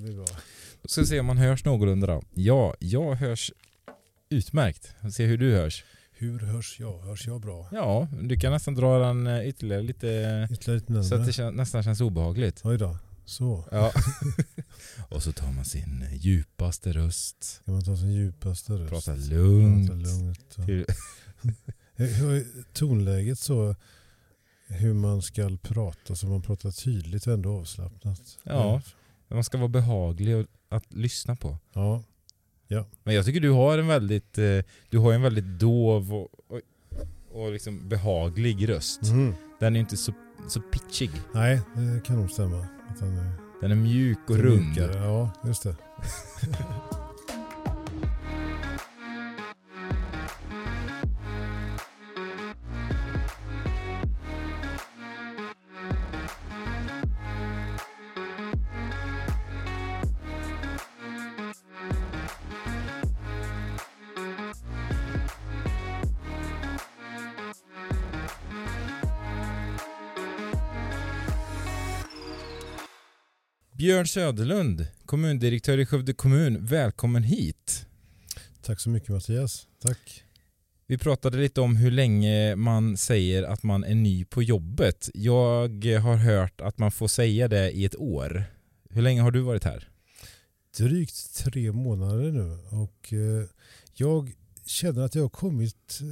[0.00, 0.26] Det blir bra.
[0.82, 2.22] Då ska vi se om man hörs någorlunda då.
[2.34, 3.52] Ja, jag hörs
[4.30, 4.94] utmärkt.
[5.00, 5.84] Vi se hur du hörs.
[6.12, 6.98] Hur hörs jag?
[6.98, 7.68] Hörs jag bra?
[7.72, 11.50] Ja, du kan nästan dra den eh, ytterligare lite Ytterligare lite så att det kän-
[11.52, 12.60] nästan känns obehagligt.
[12.64, 12.98] Oj då.
[13.24, 13.64] Så.
[13.70, 13.92] Ja.
[15.08, 17.62] Och så tar man sin eh, djupaste röst.
[17.64, 18.90] Kan man ta sin djupaste röst?
[18.90, 19.88] Prata lugnt.
[19.90, 20.56] Prata lugnt.
[20.58, 20.94] och-
[21.96, 23.76] är tonläget så?
[24.68, 28.20] Hur man ska prata så man pratar tydligt och ändå avslappnat.
[28.42, 28.82] Ja.
[29.30, 31.58] Man ska vara behaglig att lyssna på.
[31.72, 32.02] Ja.
[33.02, 34.58] Men jag tycker du har en väldigt, eh,
[34.90, 36.60] du har en väldigt dov och, och,
[37.32, 39.02] och liksom behaglig röst.
[39.02, 39.34] Mhm.
[39.60, 40.12] Den är inte så,
[40.48, 41.10] så pitchig.
[41.34, 42.66] Nej, det kan nog stämma.
[42.98, 44.62] Den är Den är mjuk och rund.
[44.66, 45.04] mjukare.
[45.04, 45.76] Ja, just det.
[74.00, 76.66] Björn Söderlund, kommundirektör i Skövde kommun.
[76.66, 77.86] Välkommen hit.
[78.62, 79.66] Tack så mycket Mattias.
[79.82, 80.24] Tack.
[80.86, 85.10] Vi pratade lite om hur länge man säger att man är ny på jobbet.
[85.14, 88.44] Jag har hört att man får säga det i ett år.
[88.90, 89.88] Hur länge har du varit här?
[90.76, 93.48] Drygt tre månader nu och eh,
[93.94, 94.32] jag
[94.66, 96.06] känner att jag har kommit eh,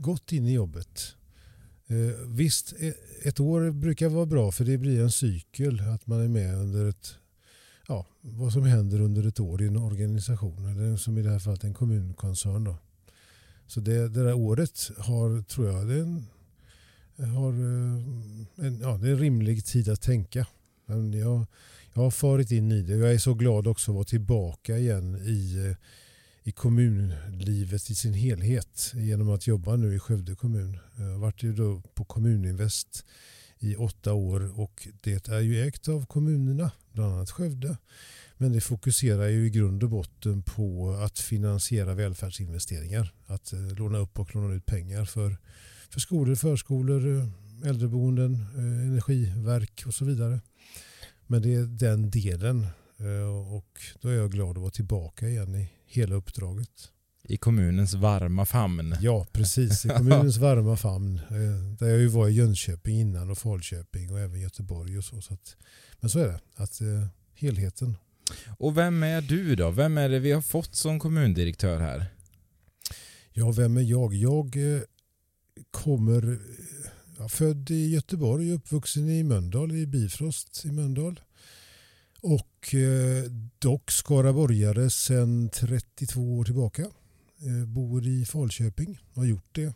[0.00, 1.14] gott in i jobbet.
[1.86, 6.20] Eh, visst, e- ett år brukar vara bra för det blir en cykel att man
[6.20, 7.18] är med under ett
[7.88, 11.38] ja, vad som händer under ett år i en organisation eller som i det här
[11.38, 12.64] fallet en kommunkoncern.
[12.64, 12.76] Då.
[13.66, 16.26] Så det, det där året har, tror jag, det är en,
[17.30, 20.46] har, eh, en, ja, det är en rimlig tid att tänka.
[20.86, 21.46] Men jag,
[21.92, 22.96] jag har farit in i det.
[22.96, 25.76] Jag är så glad också att vara tillbaka igen i, eh,
[26.42, 30.78] i kommunlivet i sin helhet genom att jobba nu i Skövde kommun.
[30.96, 33.04] Jag har varit ju då på Kommuninvest
[33.64, 37.76] i åtta år och det är ju ägt av kommunerna, bland annat Skövde.
[38.36, 43.12] Men det fokuserar ju i grund och botten på att finansiera välfärdsinvesteringar.
[43.26, 45.36] Att eh, låna upp och låna ut pengar för,
[45.90, 50.40] för skolor, förskolor, eh, äldreboenden, eh, energiverk och så vidare.
[51.26, 52.66] Men det är den delen
[53.50, 56.90] och då är jag glad att vara tillbaka igen i hela uppdraget.
[57.28, 58.96] I kommunens varma famn.
[59.00, 59.84] Ja, precis.
[59.84, 61.16] I kommunens varma famn.
[61.30, 65.20] eh, Där jag ju var i Jönköping innan och Falköping och även Göteborg och så.
[65.20, 65.56] så att,
[66.00, 66.40] men så är det.
[66.56, 67.96] Att eh, helheten.
[68.58, 69.70] Och vem är du då?
[69.70, 72.06] Vem är det vi har fått som kommundirektör här?
[73.32, 74.14] Ja, vem är jag?
[74.14, 74.80] Jag eh,
[75.70, 76.32] kommer...
[76.32, 76.38] eh,
[77.18, 81.20] Ja, född i Göteborg uppvuxen i Mölndal, i Bifrost i Mölndal.
[82.20, 83.24] Och eh,
[83.58, 86.86] dock skaraborgare sedan 32 år tillbaka.
[87.44, 89.74] Eh, bor i Falköping och har gjort det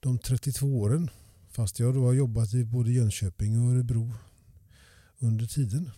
[0.00, 1.10] de 32 åren.
[1.50, 4.12] Fast jag då har jobbat i både Jönköping och Örebro
[5.18, 5.90] under tiden.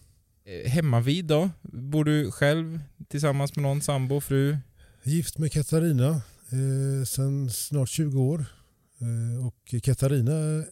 [0.45, 1.51] Eh, Hemmavid då?
[1.63, 4.57] Bor du själv tillsammans med någon sambo, fru?
[5.03, 8.45] Gift med Katarina eh, sedan snart 20 år.
[8.99, 10.65] Eh, och Katarina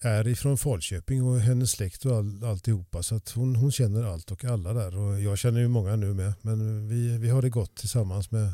[0.00, 3.02] är ifrån Falköping och hennes släkt och all, alltihopa.
[3.02, 4.96] Så att hon, hon känner allt och alla där.
[4.96, 6.32] Och jag känner ju många nu med.
[6.42, 8.52] Men vi, vi har det gott tillsammans med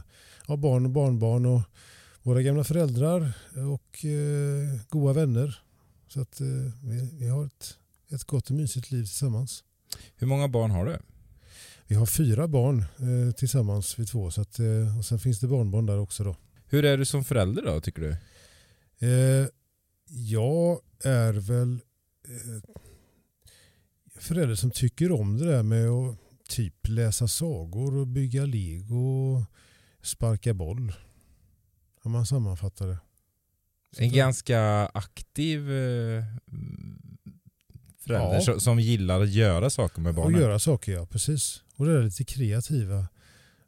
[0.48, 1.62] ja, barn och barnbarn och
[2.22, 3.32] våra gamla föräldrar
[3.75, 5.62] och eh, goda vänner.
[6.09, 6.47] Så att eh,
[6.84, 7.78] vi, vi har ett,
[8.10, 9.64] ett gott och mysigt liv tillsammans.
[10.16, 10.98] Hur många barn har du?
[11.86, 14.31] Vi har fyra barn eh, tillsammans vi två.
[14.31, 16.36] Så att, eh, och sen finns det barnbarn där också då.
[16.66, 18.16] Hur är du som förälder då, tycker du?
[19.06, 19.48] Eh,
[20.09, 21.80] jag är väl
[22.25, 22.72] eh,
[24.20, 26.16] förälder som tycker om det där med att
[26.48, 29.42] typ läsa sagor och bygga lego och
[30.08, 30.92] sparka boll.
[32.02, 32.98] Om man sammanfattar det.
[33.96, 36.24] Så En ganska aktiv eh,
[38.00, 38.60] förälder Ja.
[38.60, 40.41] som- gillar att göra saker med Och barnen.
[40.41, 41.62] göra saker, ja precis.
[41.76, 43.09] Och det är lite kreativa.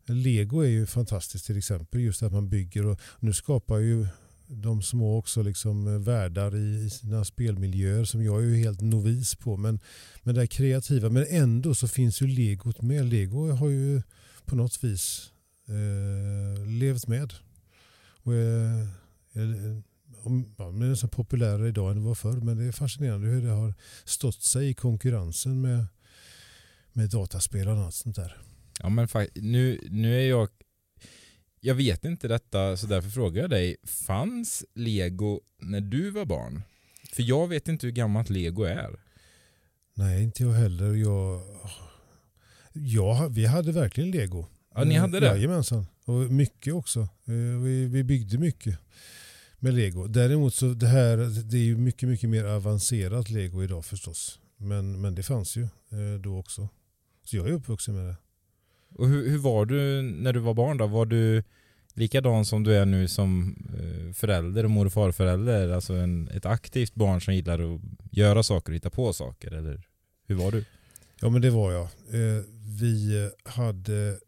[0.06, 2.00] Lego är ju fantastiskt till exempel.
[2.00, 4.06] Just att man bygger och nu skapar ju
[4.46, 9.34] de små också liksom eh, världar i sina spelmiljöer som jag är ju helt novis
[9.34, 9.56] på.
[9.56, 9.80] Men,
[10.22, 11.08] men det är kreativa.
[11.08, 13.04] Men ändå så finns ju legot med.
[13.06, 14.02] Lego har ju
[14.44, 15.30] på något vis
[15.70, 17.34] eh, levt med.
[18.22, 18.80] Och, eh,
[19.32, 19.78] eh,
[20.22, 22.40] om, ja, det är nästan populärare idag än det var förr.
[22.40, 23.74] Men det är fascinerande hur det har
[24.04, 25.86] stått sig i konkurrensen med,
[26.92, 28.36] med dataspel och annat sånt där.
[28.82, 30.48] Ja men nu, nu är jag
[31.60, 36.62] Jag vet inte detta så därför frågar jag dig Fanns lego när du var barn?
[37.12, 39.00] För jag vet inte hur gammalt lego är
[39.94, 40.94] Nej, inte jag heller.
[40.94, 41.42] Jag,
[42.72, 44.46] Ja, vi hade verkligen lego.
[44.80, 45.26] Ja, ni hade det?
[45.26, 45.86] Jajamensan.
[46.04, 47.00] Och mycket också.
[47.00, 48.78] Eh, Vi, vi byggde mycket
[49.58, 50.06] med lego.
[50.06, 51.16] Däremot så det här,
[51.50, 54.38] det är ju mycket, mycket mer avancerat lego idag förstås.
[54.56, 56.68] Men, men det fanns ju eh, då också.
[57.24, 58.16] Så jag är uppvuxen med det.
[58.94, 60.86] Och hur, hur var du när du var barn då?
[60.86, 61.42] Var du
[61.94, 65.68] likadan som du är nu som eh, förälder och mor och farförälder?
[65.68, 67.80] Alltså en, ett aktivt barn som gillar att
[68.10, 69.50] göra saker och hitta på saker?
[69.52, 69.82] Eller
[70.26, 70.64] hur var du?
[71.20, 71.82] Ja men det var jag.
[71.82, 72.42] Eh,
[72.80, 74.18] Vi hade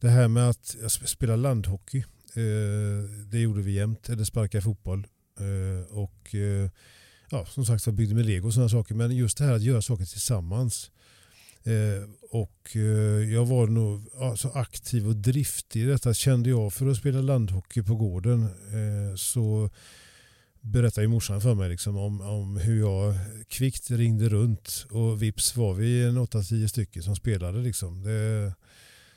[0.00, 2.04] det här med att spela landhockey.
[2.34, 4.08] Eh, det gjorde vi jämt.
[4.08, 5.06] Eller sparka fotboll.
[5.40, 6.70] Eh, och eh,
[7.30, 8.94] ja, som sagt så byggde med lego och sådana saker.
[8.94, 10.90] Men just det här att göra saker tillsammans.
[12.30, 12.76] Och
[13.32, 16.72] jag var nog ja, så aktiv och driftig i detta kände jag.
[16.72, 18.48] För att spela landhockey på gården
[19.16, 19.70] så
[20.60, 23.14] berättade ju morsan för mig liksom om, om hur jag
[23.48, 27.58] kvickt ringde runt och vips var vi en 8-10 stycken som spelade.
[27.58, 28.02] Liksom.
[28.02, 28.54] Det,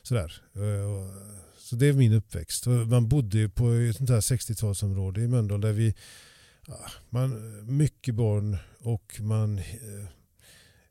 [0.10, 0.42] sådär.
[0.56, 1.14] Eh,
[1.58, 2.68] så det är min uppväxt.
[2.68, 5.96] Man bodde på ett sånt här 60-talsområde i Mölndal där vi
[6.68, 6.80] ja,
[7.10, 10.08] man, mycket barn och man eh,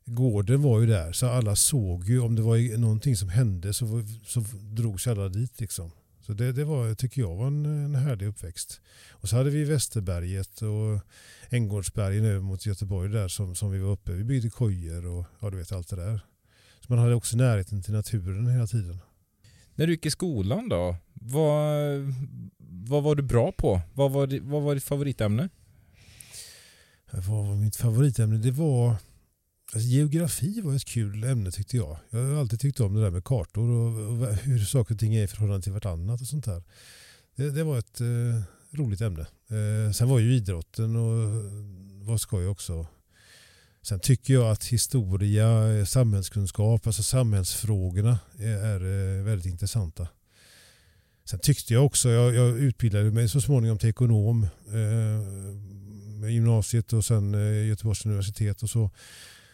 [0.05, 3.85] gården var ju där så alla såg ju om det var någonting som hände så,
[4.25, 5.91] så drogs alla dit liksom.
[6.21, 8.81] Så det, det var, tycker jag var en, en härlig uppväxt.
[9.11, 11.01] Och så hade vi Västerberget och
[11.49, 14.13] Änggårdsbergen över mot Göteborg där som, som vi var uppe.
[14.13, 16.21] Vi byggde kojor och ja, du vet allt det där.
[16.79, 18.99] Så man hade också närheten till naturen hela tiden.
[19.79, 20.95] När du gick i skolan då?
[21.13, 22.13] Vad,
[22.57, 23.81] vad var du bra på?
[23.93, 25.49] Vad var, vad var ditt favoritämne?
[27.11, 28.37] Vad var mitt favoritämne?
[28.37, 28.95] Det var
[29.73, 31.97] alltså, geografi var ett kul ämne tyckte jag.
[32.09, 35.15] Jag har alltid tyckt om det där med kartor och, och hur saker och ting
[35.15, 36.63] är i förhållande till vartannat och sånt där.
[37.35, 38.41] Det, det var ett eh,
[38.71, 39.21] roligt ämne.
[39.49, 42.87] Eh, sen var ju idrotten och eh, var skoj också.
[43.81, 50.07] Sen tycker jag att historia, eh, samhällskunskap, alltså samhällsfrågorna eh, är, eh, väldigt intressanta.
[51.25, 57.05] Sen tyckte jag också, jag, jag utbildade mig så småningom till ekonom eh, gymnasiet och
[57.05, 58.91] sen eh, Göteborgs universitet och så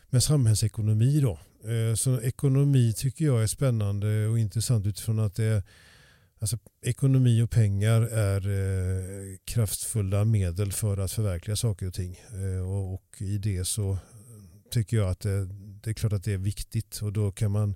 [0.09, 1.39] Men samhällsekonomi då.
[1.71, 5.63] Eh, så ekonomi tycker jag är spännande och intressant utifrån att det är
[6.39, 12.19] Alltså, ekonomi och pengar är eh, kraftfulla medel för att förverkliga saker och ting.
[12.33, 13.97] Eh, och, och i det så
[14.71, 15.45] tycker jag att det,
[15.83, 17.75] det är klart att det är viktigt och då kan man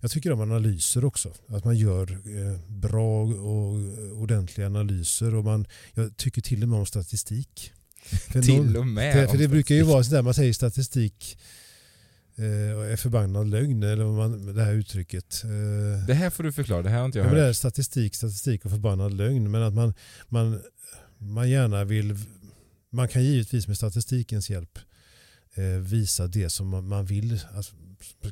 [0.00, 1.32] jag tycker om analyser också.
[1.48, 3.74] Att man gör eh, bra och
[4.12, 5.34] ordentliga analyser.
[5.34, 7.72] Och man, jag tycker till och med om statistik.
[8.02, 9.12] För Till och med.
[9.14, 11.38] för, för det brukar ju vara sådär man säger statistik
[12.36, 13.82] eh, och är förbannad lögn.
[13.82, 15.44] Eller vad man, det här uttrycket.
[15.44, 17.50] Eh, Det här får du förklara, det här har inte jag Ja, men det hört.
[17.50, 19.50] är statistik, statistik och förbannad lögn.
[19.50, 19.94] Men att man,
[20.28, 20.60] man,
[21.18, 22.16] man gärna vill...
[22.90, 24.78] Man kan givetvis med statistikens hjälp
[25.54, 27.40] Eh, visa det som man, vill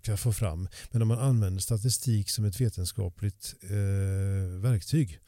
[0.03, 0.69] ska få fram.
[0.91, 5.21] Men om man använder statistik som ett vetenskapligt eh, verktyg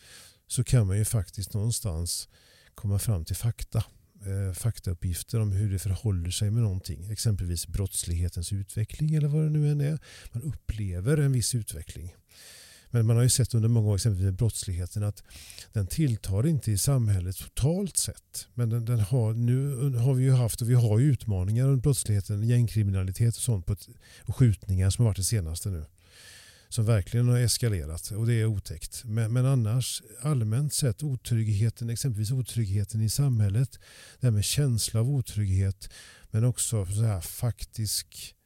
[0.46, 2.28] så kan man ju faktiskt någonstans
[2.74, 3.84] komma fram till fakta.
[4.26, 7.10] Eh, faktauppgifter om hur det förhåller sig med någonting.
[7.10, 9.98] Exempelvis brottslighetens utveckling eller vad det nu än är.
[10.32, 12.14] Man upplever en viss utveckling.
[12.94, 15.22] Men man har ju sett under många år exempelvis med brottsligheten att
[15.72, 18.48] den tilltar inte i samhället totalt sett.
[18.54, 21.82] Men den, den har, nu har vi ju haft och vi har ju utmaningar runt
[21.82, 23.88] brottsligheten, gängkriminalitet och sånt på ett,
[24.22, 25.84] och skjutningar som har varit det senaste nu.
[26.68, 29.04] Som verkligen har eskalerat och det är otäckt.
[29.04, 33.78] Men, men annars allmänt sett otryggheten, exempelvis otryggheten i samhället,
[34.20, 35.88] det här med känsla av otrygghet
[36.30, 38.41] men också så här faktisk eh,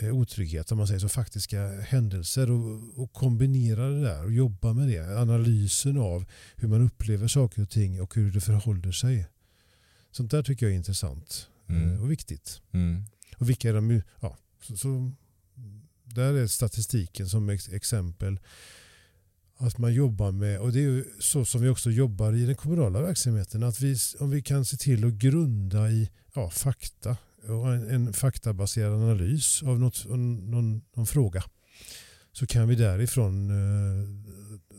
[0.00, 4.88] otrygghet, om man säger så, faktiska händelser och, och kombinera det där och jobba med
[4.88, 5.18] det.
[5.20, 6.24] Analysen av
[6.56, 9.26] hur man upplever saker och ting och hur det förhåller sig.
[10.10, 11.92] Sånt där tycker jag är intressant Mm.
[11.92, 12.60] eh, och viktigt.
[12.72, 13.04] Mm.
[13.38, 15.12] Och vilka är de ja, så, så,
[16.04, 18.40] där är statistiken som ex, exempel
[19.56, 23.00] att man jobbar med, och det är så som vi också jobbar i den kommunala
[23.00, 27.16] verksamheten, att vi, om vi kan se till att grunda i ja, fakta
[27.48, 31.44] och en, en faktabaserad analys av något, någon, någon, fråga
[32.32, 34.08] så kan vi därifrån eh,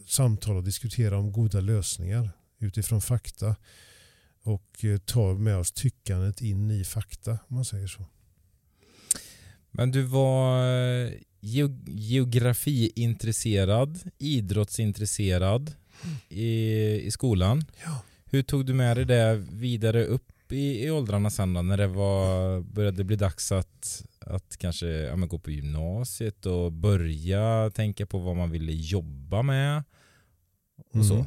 [0.07, 2.29] samtala och diskutera om goda lösningar
[2.59, 3.55] utifrån fakta
[4.43, 8.05] och eh, ta med oss tyckandet in i fakta om man säger så.
[9.71, 15.73] Men du var eh, geo- geografiintresserad, idrottsintresserad
[16.29, 16.51] i,
[17.01, 17.65] i skolan.
[17.85, 18.01] Ja.
[18.25, 21.87] Hur tog du med dig det vidare upp i, i åldrarna sen då, när det
[21.87, 28.05] var, började bli dags att, att kanske ja, men gå på gymnasiet och börja tänka
[28.05, 29.83] på vad man ville jobba med
[30.93, 31.13] och så?
[31.13, 31.25] Mm.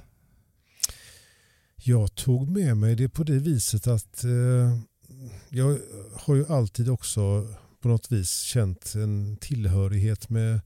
[1.77, 4.79] Jag tog med mig det på det viset att eh,
[5.49, 5.79] jag
[6.15, 7.49] har ju alltid också
[7.81, 10.61] på något vis känt en tillhörighet med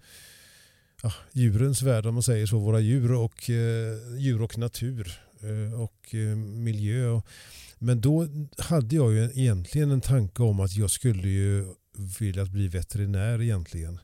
[1.02, 5.80] ja, djurens värld om man säger så, våra djur och eh, djur och natur Eh,
[5.80, 7.20] och eh, miljö.
[7.78, 8.26] Men då
[8.59, 11.75] hade jag ju egentligen en tanke om att jag skulle ju
[12.18, 13.99] vilja bli veterinär egentligen.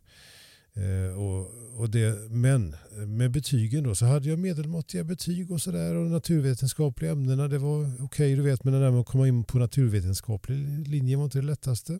[0.74, 1.50] Eh, och,
[1.80, 2.76] och det, men
[3.06, 7.84] med betygen då så hade jag medelmåttiga betyg och sådär och naturvetenskapliga ämnena det var
[7.94, 11.24] okej okay, du vet men det där med att komma in på naturvetenskaplig linje var
[11.24, 11.98] inte det lättaste.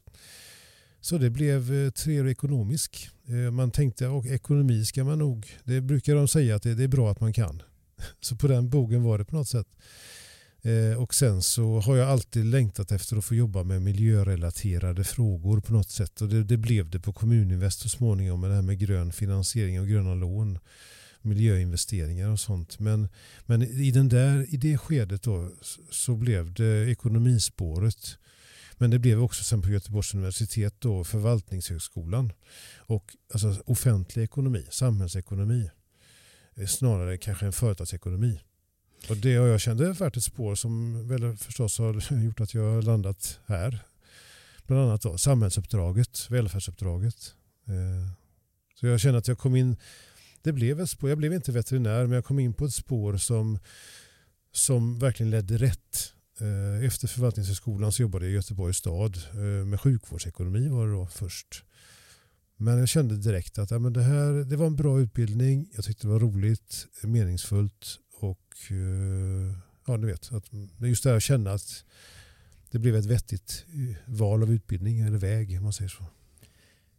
[1.00, 3.08] Så det blev tre treårig ekonomisk.
[3.52, 6.88] Man tänkte och ekonomi ska man nog, det brukar de säga att det, det är
[6.88, 7.62] bra att man kan.
[8.20, 9.68] Så på den bogen var det på något sätt.
[10.62, 15.60] Eh, och sen så har jag alltid längtat efter att få jobba med miljörelaterade frågor
[15.60, 16.20] på något sätt.
[16.20, 19.80] Och det, det blev det på Kommuninvest så småningom med det här med grön finansiering
[19.80, 20.58] och gröna lån.
[21.22, 22.78] Miljöinvesteringar och sånt.
[22.78, 23.08] Men,
[23.46, 25.50] men i, den där, i det skedet då
[25.90, 28.18] så blev det ekonomispåret.
[28.78, 32.32] Men det blev också sen på Göteborgs universitet då förvaltningshögskolan.
[32.76, 35.70] Och alltså offentlig ekonomi, samhällsekonomi.
[36.56, 38.40] Eh, snarare kanske en företagsekonomi.
[39.08, 42.54] Och det har jag känt är varit ett spår som väl förstås har gjort att
[42.54, 43.84] jag har landat här.
[44.66, 47.34] Bland annat då, samhällsuppdraget, välfärdsuppdraget.
[47.66, 48.10] Eh,
[48.74, 49.76] så jag känner att jag kom in,
[50.42, 53.16] det blev ett spår, jag blev inte veterinär men jag kom in på ett spår
[53.16, 53.58] som,
[54.52, 56.12] som verkligen ledde rätt.
[56.40, 61.06] Eh, efter förvaltningshögskolan så jobbade jag i Göteborgs stad eh, med sjukvårdsekonomi var det då
[61.06, 61.64] först.
[62.56, 65.68] Men jag kände direkt att ja, men det här det var en bra utbildning.
[65.74, 70.44] Jag tyckte det var roligt, meningsfullt och eh, ja, du vet, att
[70.78, 71.84] just det här att känna att
[72.70, 76.04] det blev ett vettigt eh, val av utbildning eller väg om man säger så.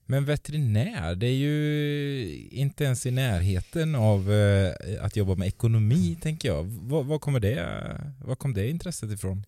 [0.05, 6.17] Men veterinär, det är ju inte ens i närheten av eh, att jobba med ekonomi
[6.21, 6.63] tänker jag.
[6.63, 9.45] Var, var, kommer det, var kom det intresset ifrån?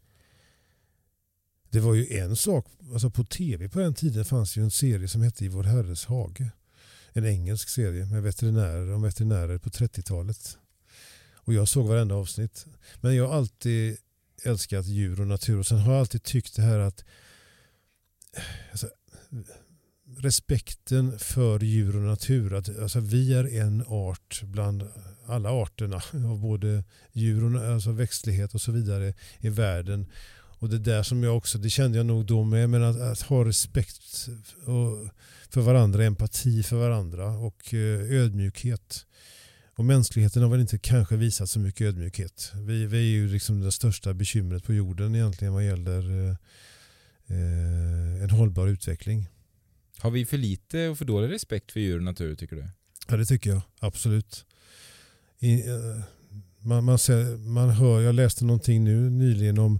[1.69, 5.07] Det var ju en sak, alltså på tv på den tiden fanns ju en serie
[5.07, 6.51] som hette I vår herres hage.
[7.13, 10.57] En engelsk serie med veterinärer om veterinärer på 30-talet.
[11.33, 12.65] Och jag såg varenda avsnitt.
[13.01, 13.97] Men jag har alltid
[14.43, 17.05] älskat djur och natur och sen har jag alltid tyckt det här att
[18.71, 18.89] alltså,
[20.17, 22.53] respekten för djur och natur.
[22.53, 24.83] Att, alltså, vi är en art bland
[25.27, 30.07] alla arterna av både djur och alltså, växtlighet och så vidare i världen.
[30.59, 33.21] Och det där som jag också, det kände jag nog då med, men att, att
[33.21, 34.27] ha respekt
[35.49, 39.05] för varandra, empati för varandra och eh, ödmjukhet.
[39.75, 42.51] Och mänskligheten har väl inte kanske visat så mycket ödmjukhet.
[42.55, 46.35] Vi, vi är ju liksom det största bekymret på jorden egentligen vad gäller eh,
[47.27, 49.27] eh, en hållbar utveckling.
[49.97, 52.67] Har vi för lite och för dålig respekt för djur och natur tycker du?
[53.07, 54.45] Ja det tycker jag, absolut.
[55.39, 56.01] I, eh,
[56.59, 59.79] man, man, ser, man hör, jag läste någonting nu nyligen om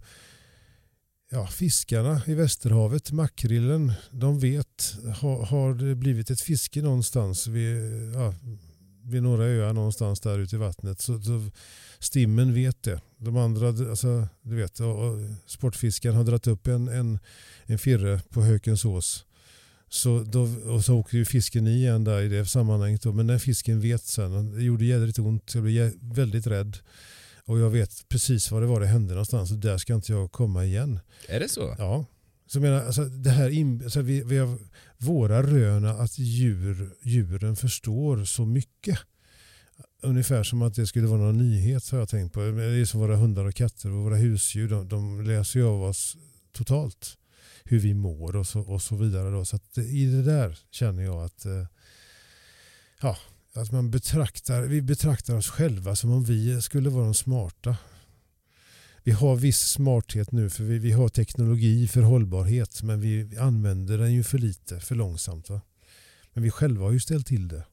[1.31, 7.77] ja, fiskarna i Västerhavet, makrillen, de vet, har, har det blivit ett fiske någonstans vid,
[8.15, 8.33] ja,
[9.03, 11.01] vid några öar någonstans där ute i vattnet.
[11.01, 11.49] Så, så
[11.99, 13.01] stimmen vet det.
[13.17, 14.79] De andra, alltså, du vet,
[15.45, 17.19] sportfiskaren har dragit upp en, en,
[17.65, 19.25] en firre på Hökensås.
[19.89, 23.01] Så då, och så åker ju fisken i igen där i det sammanhanget.
[23.01, 23.13] Då.
[23.13, 26.77] Men den fisken vet sen, det gjorde jädrigt ont, jag blev väldigt rädd.
[27.49, 30.31] Och jag vet precis var det var det hände någonstans och där ska inte jag
[30.31, 30.99] komma igen.
[31.27, 31.75] Är det så?
[31.77, 32.05] Ja.
[32.47, 34.57] Så jag menar, alltså, det här in, alltså, vi, vi har
[34.97, 38.99] våra röna att djur, djuren förstår så mycket.
[40.01, 42.39] Ungefär som att det skulle vara någon nyhet har jag tänkt på.
[42.39, 44.69] Det är som våra hundar och katter och våra husdjur.
[44.69, 46.17] De, de läser ju av oss
[46.51, 47.17] totalt.
[47.63, 49.29] Hur vi mår och så, och så vidare.
[49.29, 49.45] Då.
[49.45, 51.65] Så i det där känner jag att eh,
[53.01, 53.17] ja,
[53.53, 57.77] att man betraktar, vi betraktar oss själva som om vi skulle vara de smarta
[59.09, 63.97] vi har viss smarthet nu för vi, vi har teknologi för hållbarhet men vi använder
[63.97, 65.49] den ju för lite, för långsamt.
[65.49, 65.61] Va?
[66.33, 67.65] Men vi själva har ju ställt till det.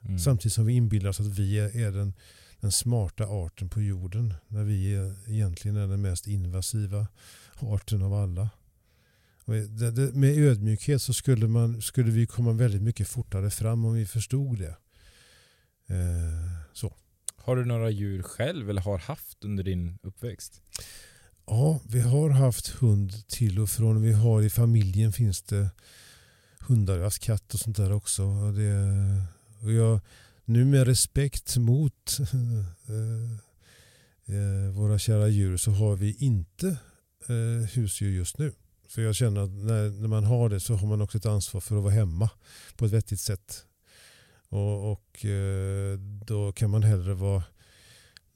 [0.00, 0.18] Mm.
[0.18, 2.14] Samtidigt som vi inbillar oss att vi är, är den,
[2.60, 4.34] den smarta arten på jorden.
[4.48, 7.06] När vi är, egentligen är den mest invasiva
[7.60, 8.50] arten av alla.
[10.12, 14.58] Med ödmjukhet så skulle, man, skulle vi komma väldigt mycket fortare fram om vi förstod
[14.58, 14.76] det.
[15.86, 16.94] Eh, så.
[17.36, 20.62] Har du några djur själv eller har haft under din uppväxt?
[21.46, 24.02] Ja, vi har haft hund till och från.
[24.02, 25.70] Vi har i familjen finns det
[26.60, 28.22] hundar, alltså katt och sånt där också.
[28.22, 28.74] Och det,
[29.62, 30.00] och jag,
[30.44, 32.18] nu med respekt mot
[32.88, 33.32] eh,
[34.36, 36.68] eh, våra kära djur så har vi inte
[37.28, 38.52] eh, husdjur just nu.
[38.88, 41.60] För jag känner att när, när man har det så har man också ett ansvar
[41.60, 42.30] för att vara hemma
[42.76, 43.64] på ett vettigt sätt.
[44.48, 47.44] Och, och eh, då kan man hellre vara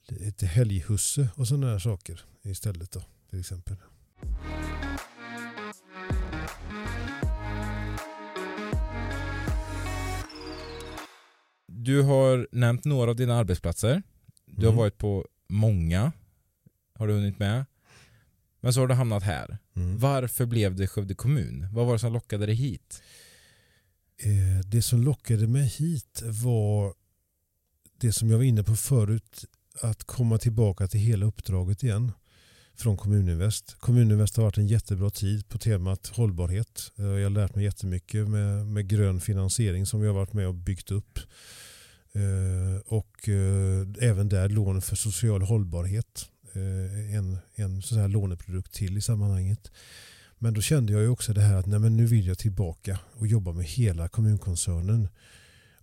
[0.07, 3.75] lite helghusse och sådana här saker istället då till exempel.
[11.67, 14.03] Du har nämnt några av dina arbetsplatser.
[14.45, 14.75] Du mm.
[14.75, 16.11] har varit på många.
[16.93, 17.65] Har du hunnit med?
[18.59, 19.57] Men så har du hamnat här.
[19.75, 19.97] Mm.
[19.97, 21.67] Varför blev det Skövde kommun?
[21.73, 23.03] Vad var det som lockade dig hit?
[24.23, 26.93] Eh, Det som lockade mig hit var
[27.97, 29.45] det som jag var inne på förut,
[29.81, 32.11] att komma tillbaka till hela uppdraget igen
[32.75, 33.75] från Kommuninvest.
[33.79, 36.91] Kommuninvest har varit en jättebra tid på temat hållbarhet.
[36.97, 40.47] Eh, jag har lärt mig jättemycket med, med grön finansiering som jag har varit med
[40.47, 41.19] och byggt upp.
[42.13, 46.27] Eh, och eh, även där lån för social hållbarhet.
[47.13, 49.71] En, en sån här låneprodukt till i sammanhanget.
[50.43, 52.99] Men då kände jag ju också det här att nej, men nu vill jag tillbaka
[53.13, 55.07] och jobba med hela kommunkoncernen.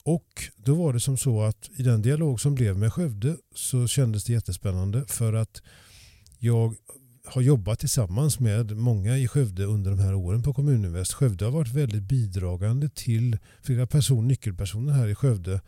[0.02, 3.86] Och då var det som så att i den dialog som blev med Skövde så
[3.86, 5.62] kändes det jättespännande för att
[6.38, 6.74] jag
[7.24, 11.12] har jobbat tillsammans med många i Skövde under de här åren på Kommuninvest.
[11.12, 15.60] Skövde har varit väldigt bidragande till flera person, nyckelpersoner här i Skövde.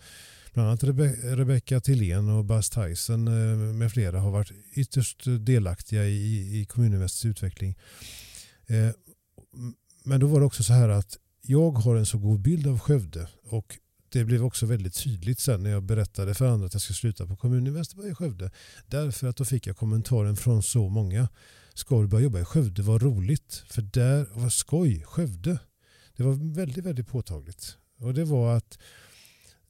[0.52, 6.04] Bland annat Rebe- Rebecca Tillén och Buzz Tyson eh, med flera har varit ytterst delaktiga
[6.04, 7.76] i, i Kommuninvests utveckling.
[8.70, 8.90] Eh,
[10.04, 12.78] Men då var det också så här att jag har en så god bild av
[12.78, 13.78] Skövde och
[14.12, 17.26] det blev också väldigt tydligt sen när jag berättade för andra att jag ska sluta
[17.26, 18.50] på Kommuninvest i Skövde.
[18.86, 21.28] Därför att då fick jag kommentaren från så många.
[21.74, 22.82] Ska du börja jobba i Skövde?
[22.82, 23.64] Vad roligt.
[23.68, 25.02] För där var skoj.
[25.04, 25.58] Skövde.
[26.16, 27.76] Det var väldigt, väldigt påtagligt.
[27.98, 28.78] Och det var att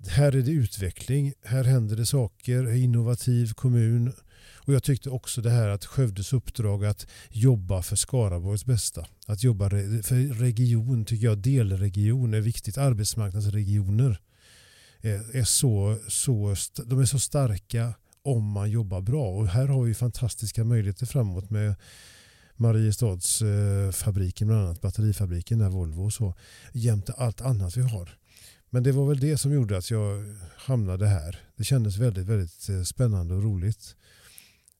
[0.08, 1.32] här är det utveckling.
[1.42, 2.74] Här händer det saker.
[2.74, 4.12] Innovativ kommun.
[4.54, 9.06] Och jag tyckte också det här att Skövdes uppdrag att jobba för Skaraborgs bästa.
[9.26, 12.78] Att jobba för region tycker jag, delregion är viktigt.
[12.78, 14.20] Arbetsmarknadsregioner
[15.02, 16.54] är, så, så,
[16.86, 19.28] de är så starka om man jobbar bra.
[19.30, 21.74] Och här har vi fantastiska möjligheter framåt med
[22.56, 26.34] Mariestads eh, fabriken, bland annat batterifabriken där Volvo och så,
[26.72, 28.10] jämte allt annat vi har.
[28.70, 31.38] Men det var väl det som gjorde att jag hamnade här.
[31.56, 33.96] Det kändes väldigt, väldigt eh, spännande och roligt.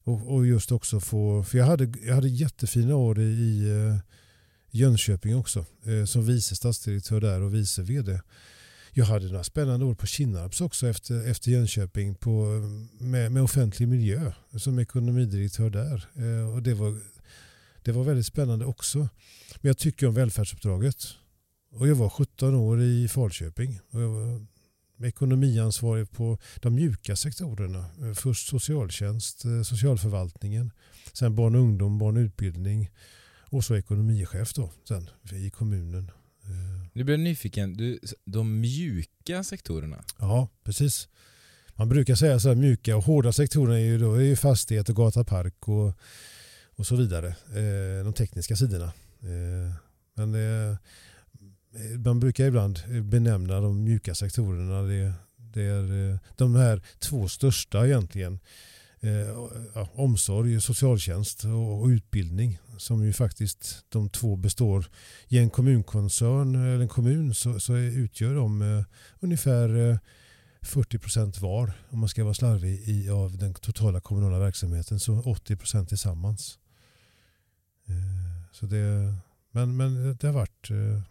[0.03, 3.97] Och, och just också få, för jag hade, jag hade jättefina år i, i eh,
[4.71, 8.21] Jönköping också, eh, som vice stadsdirektör där och vice vd.
[8.93, 12.45] Jag hade några spännande år på Kinnarps också efter, efter Jönköping på,
[12.99, 16.07] med, med offentlig miljö som ekonomidirektör där.
[16.15, 16.99] Eh, och det, var,
[17.83, 18.99] det var väldigt spännande också.
[19.61, 21.07] Men jag tycker om välfärdsuppdraget.
[21.71, 23.79] Och jag var 17 år i Falköping.
[23.91, 24.45] Och jag var
[25.03, 27.85] ekonomiansvarig på de mjuka sektorerna.
[28.01, 30.71] Eh, Först socialtjänst, eh, socialförvaltningen,
[31.13, 32.89] sen barn och ungdom, barn och utbildning
[33.39, 36.11] och så ekonomichef då sen i kommunen.
[36.43, 37.73] Eh, Du blev nyfiken.
[37.73, 40.03] Du, de mjuka sektorerna.
[40.19, 41.07] Ja, precis.
[41.75, 44.89] Man brukar säga så här mjuka och hårda sektorerna är ju, då, är ju fastighet
[44.89, 45.93] och gata, park och,
[46.75, 47.35] och så vidare.
[48.03, 48.93] De tekniska sidorna.
[50.15, 50.77] Men eh,
[51.73, 54.81] Eh, man brukar ibland eh, benämna de mjuka sektorerna.
[54.81, 58.39] Det, det är eh, de här två största egentligen.
[58.99, 59.11] Eh,
[59.75, 64.85] ja, omsorg, socialtjänst och, och utbildning som ju faktiskt de två består.
[65.27, 68.83] I en kommunkoncern eller en kommun så, så utgör de eh,
[69.19, 69.97] ungefär eh,
[70.61, 75.21] 40 procent var om man ska vara slarvig i, av den totala kommunala verksamheten så
[75.21, 76.59] 80 procent tillsammans.
[77.87, 79.13] Eh, Så det,
[79.51, 81.01] men, men det har varit eh,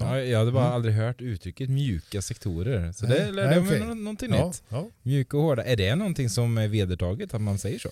[0.00, 0.74] Ja, jag hade bara Mm.
[0.74, 2.92] aldrig hört uttrycket mjuka sektorer.
[2.92, 4.62] Så Nej, det lärde jag mig någonting ja, nytt.
[4.68, 5.64] ja, Mjuka och hårda.
[5.64, 7.88] Är det någonting som är vedertaget att man säger så?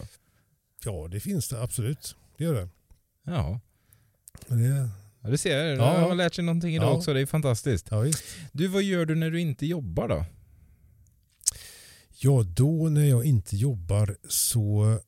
[0.85, 2.17] ja, det finns det absolut.
[2.37, 2.69] Det gör det.
[3.25, 3.61] Ja.
[4.47, 4.89] det
[5.23, 6.01] Ja, du ser, Ja.
[6.01, 6.97] jag har lärt sig någonting idag Ja.
[6.97, 7.15] också.
[7.15, 7.91] Det är fantastiskt.
[8.53, 10.25] Du, vad gör du när du inte jobbar då?
[12.21, 14.99] Ja, då när jag inte jobbar så...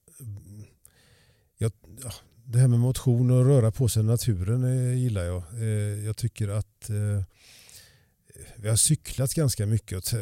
[1.58, 1.72] Jag,
[2.04, 2.12] ja,
[2.52, 5.42] det här med motion och röra på sig i naturen eh, gillar jag.
[5.52, 7.24] Eh, jag tycker att eh,
[8.56, 10.12] vi har cyklat ganska mycket.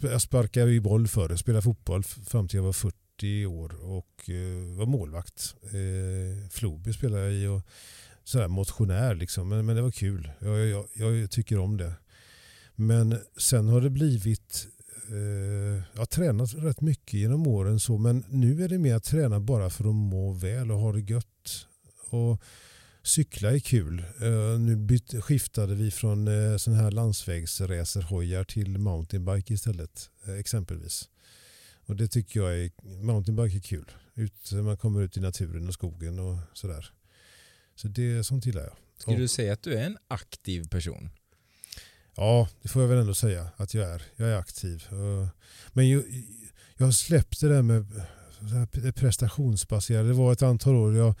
[0.00, 1.30] Jag sparkade i boll förr.
[1.30, 4.30] Jag spelade fotboll fram till jag var 40 år och
[4.76, 5.54] var målvakt.
[6.50, 7.62] Floby spelade jag i och
[8.24, 9.48] sådär motionär liksom.
[9.48, 10.30] Men, men det var kul.
[10.38, 11.94] Jag, jag, jag tycker om det.
[12.74, 14.66] Men sen har det blivit
[15.12, 19.04] eh, jag har tränat rätt mycket genom åren så men nu är det mer att
[19.04, 21.66] träna bara för att må väl och ha det gött.
[22.10, 22.42] Och
[23.02, 24.04] cykla är kul.
[24.20, 31.08] Eh, nu byt, skiftade vi från eh, sån här landsvägsracerhojar till mountainbike istället eh, exempelvis.
[31.86, 33.90] Och det tycker jag är, mountainbike är kul.
[34.14, 36.92] Ut, man kommer ut i naturen och skogen och sådär.
[37.74, 38.76] Så det sånt gillar jag.
[38.98, 41.10] Skulle du säga att du är en aktiv person?
[42.16, 44.02] Ja, det får jag väl ändå säga att jag är.
[44.16, 44.84] Jag är aktiv.
[45.72, 46.24] Men ju-
[46.76, 48.02] jag har släppt det där med
[48.72, 50.08] det prestationsbaserade.
[50.08, 50.96] Det var ett antal år.
[50.96, 51.14] Jag,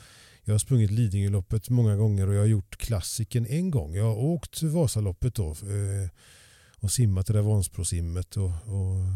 [0.44, 3.94] jag har sprungit Lidingöloppet många gånger och jag har gjort klassiken en gång.
[3.94, 5.50] Jag har åkt Vasaloppet då.
[5.50, 6.10] Eh,
[6.78, 9.06] och simmat det där Vansbrosimmet och, och,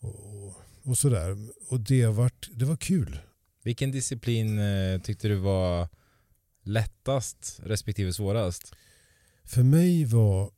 [0.00, 1.36] och, och sådär.
[1.68, 3.18] Och det, varit, det var kul.
[3.62, 5.88] Vilken disciplin eh, tyckte du var
[6.62, 8.74] lättast respektive svårast?
[9.48, 10.50] För mig var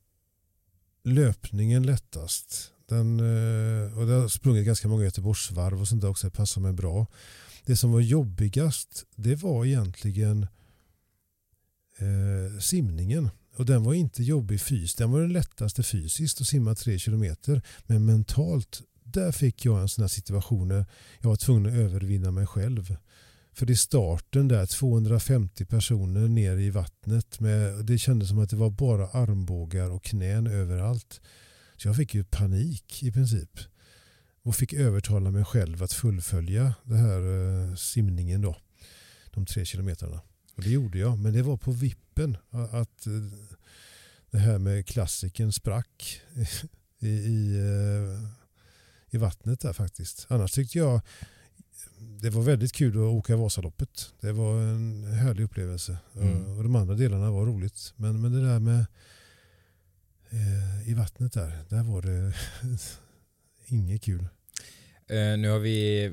[1.04, 2.72] löpningen lättast.
[2.88, 6.26] Den, eh, och det har sprungit ganska många Göteborgsvarv och sånt där också.
[6.26, 7.06] Det passar mig bra.
[7.64, 10.46] Det som var jobbigast det var egentligen
[11.98, 13.30] eh, simningen.
[13.56, 14.98] Och den var inte jobbig fysiskt.
[14.98, 17.62] Den var den lättaste fysiskt att simma tre kilometer.
[17.86, 20.86] Men mentalt, där fick jag en sån här situation där
[21.20, 22.96] jag var tvungen att övervinna mig själv.
[23.60, 27.40] För i starten där, 250 personer ner i vattnet.
[27.40, 31.20] Med, det kändes som att det var bara armbågar och knän överallt.
[31.76, 33.58] Så jag fick ju panik i princip.
[34.42, 38.56] Och fick övertala mig själv att fullfölja den här eh, simningen då.
[39.30, 40.20] De tre kilometrarna.
[40.56, 43.12] Och det gjorde jag, men det var på vippen att eh,
[44.30, 46.20] det här med klassiken sprack
[46.98, 48.28] i, i, eh,
[49.10, 50.26] i vattnet där faktiskt.
[50.28, 51.00] Annars tyckte jag
[51.98, 54.12] det var väldigt kul att åka Vasaloppet.
[54.20, 55.98] Det var en härlig upplevelse.
[56.16, 56.58] Mm.
[56.58, 57.94] Och de andra delarna var roligt.
[57.96, 58.86] Men, men det där med
[60.30, 62.34] eh, i vattnet där, där var det
[63.66, 64.28] inget kul.
[65.10, 66.12] Uh, nu har vi,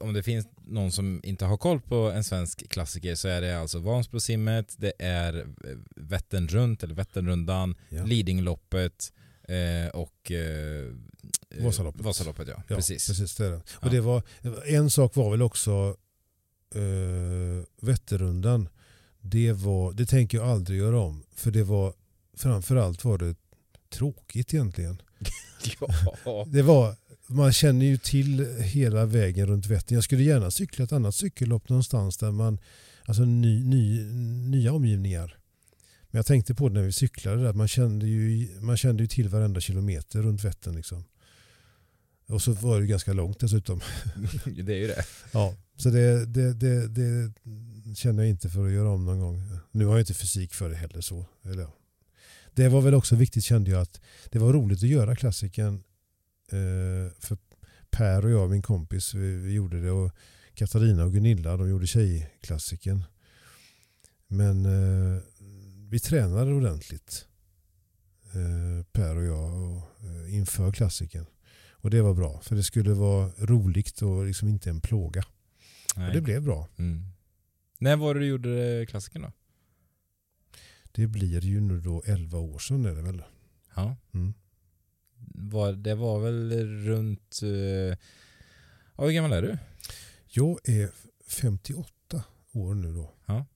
[0.00, 3.60] om det finns någon som inte har koll på en svensk klassiker så är det
[3.60, 5.44] alltså Vansbrosimmet, det är eh,
[5.96, 8.04] Vättern runt eller Vätternrundan, ja.
[8.04, 9.12] Lidingöloppet
[9.50, 12.02] uh, och uh, Vasaloppet.
[12.02, 12.62] Vasaloppet ja.
[12.68, 13.06] ja precis.
[13.08, 13.88] precis det Och ja.
[13.88, 14.22] det var,
[14.66, 15.96] en sak var väl också
[16.76, 18.68] uh, Vätternrundan.
[19.20, 21.24] Det, var, det tänker jag aldrig göra om.
[21.34, 21.94] För det var
[22.36, 23.34] framförallt var det
[23.88, 25.02] tråkigt egentligen.
[26.24, 26.46] ja.
[26.48, 29.94] Det var man känner ju till hela vägen runt Vättern.
[29.94, 32.58] Jag skulle gärna cykla ett annat cykellopp någonstans där man,
[33.04, 34.04] alltså ny, ny,
[34.50, 35.35] nya omgivningar.
[36.16, 39.06] Men jag tänkte på det när vi cyklade där, man kände ju, man kände ju
[39.06, 41.04] till varenda kilometer runt Vättern liksom.
[42.28, 43.80] Och så var det ganska långt dessutom.
[44.44, 45.04] det är ju det.
[45.32, 47.32] Ja, så det, det, det, det,
[47.94, 49.42] känner jag inte för att göra om någon gång.
[49.70, 51.26] Nu har jag inte fysik för det heller så.
[51.42, 51.66] Eller,
[52.54, 54.00] Det var väl också viktigt kände jag att
[54.30, 55.82] det var roligt att göra klassiken
[56.52, 57.38] Eh, för
[57.90, 60.12] Per och jag, min kompis, vi, vi, gjorde det och
[60.54, 63.04] Katarina och Gunilla de gjorde tjejklassiken.
[64.28, 65.22] Men eh,
[65.90, 67.26] vi tränade ordentligt.
[68.24, 71.26] Eh, per och jag och, eh, inför klassiken.
[71.70, 75.24] Och det var bra för det skulle vara roligt och liksom inte en plåga.
[75.96, 76.68] Och det blev bra.
[76.78, 77.04] Mm.
[77.78, 79.32] När var det du gjorde klassiken då?
[80.92, 83.22] Det blir ju nu då 11 år sedan är det väl.
[83.74, 83.96] Ja.
[84.14, 84.34] Mm
[85.36, 86.52] var, det var väl
[86.84, 87.40] runt...
[87.42, 87.96] Uh,
[88.96, 89.58] ja, hur gammal är du?
[90.26, 90.90] Jag är
[91.26, 93.14] 58 år nu då.
[93.26, 93.46] Ja.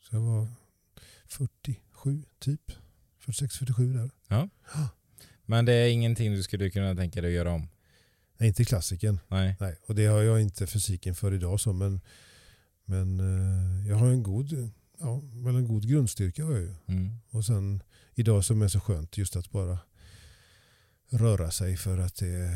[0.00, 0.48] Så jag var
[1.28, 2.72] 47 typ.
[3.26, 4.10] 46-47 där.
[4.28, 4.48] Ja.
[5.46, 7.68] Men det är ingenting du skulle kunna tänka dig att göra om?
[8.38, 9.20] Nej, inte klassiken.
[9.28, 9.56] Nej.
[9.60, 9.76] Nej.
[9.86, 12.00] Och det har jag inte fysiken för idag så men,
[12.84, 16.74] men uh, jag har en god, ja, väl en god grundstyrka har jag ju.
[16.86, 17.12] Mm.
[17.30, 17.82] Och sen
[18.14, 19.78] idag som är så skönt just att bara
[21.10, 22.50] röra sig för att det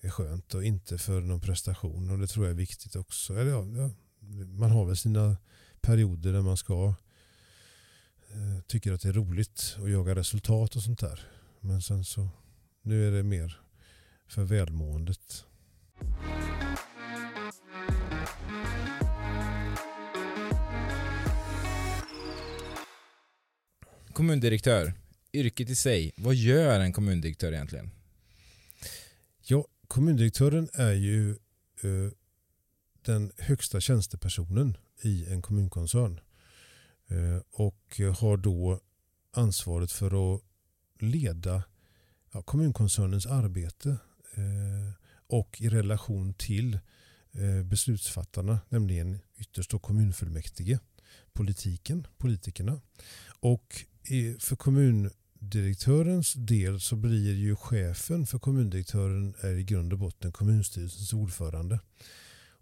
[0.00, 2.10] är skönt och inte för någon prestation.
[2.10, 3.34] Och det tror jag är viktigt också.
[3.34, 3.90] Eller ja,
[4.46, 5.36] man har väl sina
[5.80, 6.94] perioder där man ska eh,
[8.66, 11.20] tycker att det är roligt att jaga resultat och sånt där.
[11.60, 12.28] Men sen så
[12.82, 13.60] nu är det mer
[14.28, 15.44] för välmåendet.
[24.12, 24.92] Kommundirektör
[25.32, 27.90] yrket i sig, vad gör en kommundirektör egentligen?
[29.42, 32.12] Ja, kommundirektören är ju eh,
[33.04, 36.25] den högsta tjänstepersonen i en kommunkoncern eh,
[37.08, 38.80] Eh, och har då
[39.32, 40.42] ansvaret för att
[40.98, 41.62] leda
[42.32, 43.90] ja, kommunkoncernens arbete
[44.34, 44.92] eh,
[45.26, 46.78] och i relation till
[47.32, 50.78] eh, beslutsfattarna, nämligen ytterst då kommunfullmäktige,
[51.32, 52.80] politiken, politikerna.
[53.40, 53.84] Och
[54.38, 61.12] för kommundirektörens del så blir ju chefen för kommundirektören är i grund och botten kommunstyrelsens
[61.12, 61.80] ordförande.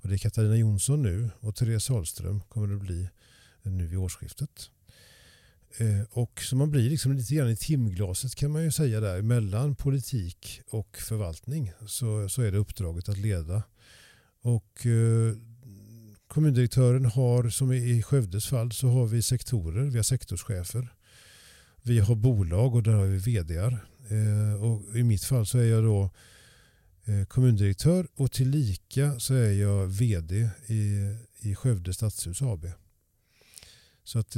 [0.04, 3.08] Och det är Katarina Jonsson nu och Therese Ahlström kommer det bli
[3.70, 4.70] nu vid årsskiftet.
[5.78, 9.22] Eh, och så man blir liksom lite grann i timglaset kan man ju säga där
[9.22, 13.62] mellan politik och förvaltning så, så är det uppdraget att leda.
[14.42, 15.34] Och eh,
[16.28, 20.94] kommundirektören har som i Skövdes fall så har vi sektorer, vi har sektorschefer
[21.86, 23.86] vi har bolag och där har vi vdar.
[24.08, 26.10] Eh, och I mitt fall så är jag då
[27.04, 32.66] eh, kommundirektör och tillika så är jag vd i, i Skövde Stadshus AB.
[34.04, 34.36] Så att,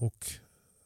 [0.00, 0.26] och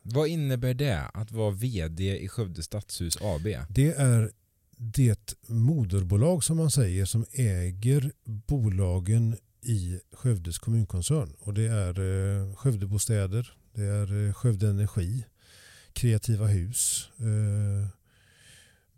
[0.02, 3.46] Vad innebär det att vara VD i Skövde Stadshus AB?
[3.68, 4.30] Det är
[4.76, 11.34] det moderbolag som man säger som äger bolagen i Skövdes kommunkoncern.
[11.38, 15.24] Och det är eh, Skövdebostäder, det är eh, Skövde Energi,
[15.92, 17.88] Kreativa Hus, eh,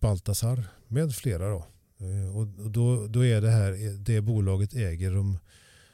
[0.00, 1.50] Baltasar med flera.
[1.50, 1.66] Då.
[1.98, 5.38] Eh, och då, då är det här det bolaget äger de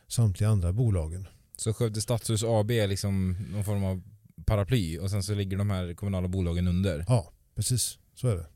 [0.09, 1.27] samtliga andra bolagen.
[1.57, 4.03] Så Skövde Stadshus AB är liksom någon form av
[4.45, 7.05] paraply och sen så ligger de här kommunala bolagen under?
[7.09, 7.99] Ja, precis.
[8.15, 8.47] Så är det.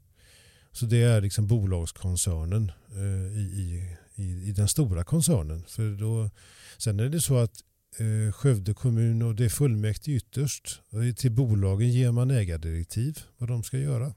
[0.72, 5.64] Så det är liksom bolagskoncernen eh, i, i, i den stora koncernen.
[5.68, 6.30] För då,
[6.78, 7.52] sen är det så att
[7.98, 10.80] eh, Skövde kommun och det är fullmäktige ytterst.
[10.92, 14.14] Eh, till bolagen ger man ägardirektiv vad de ska göra.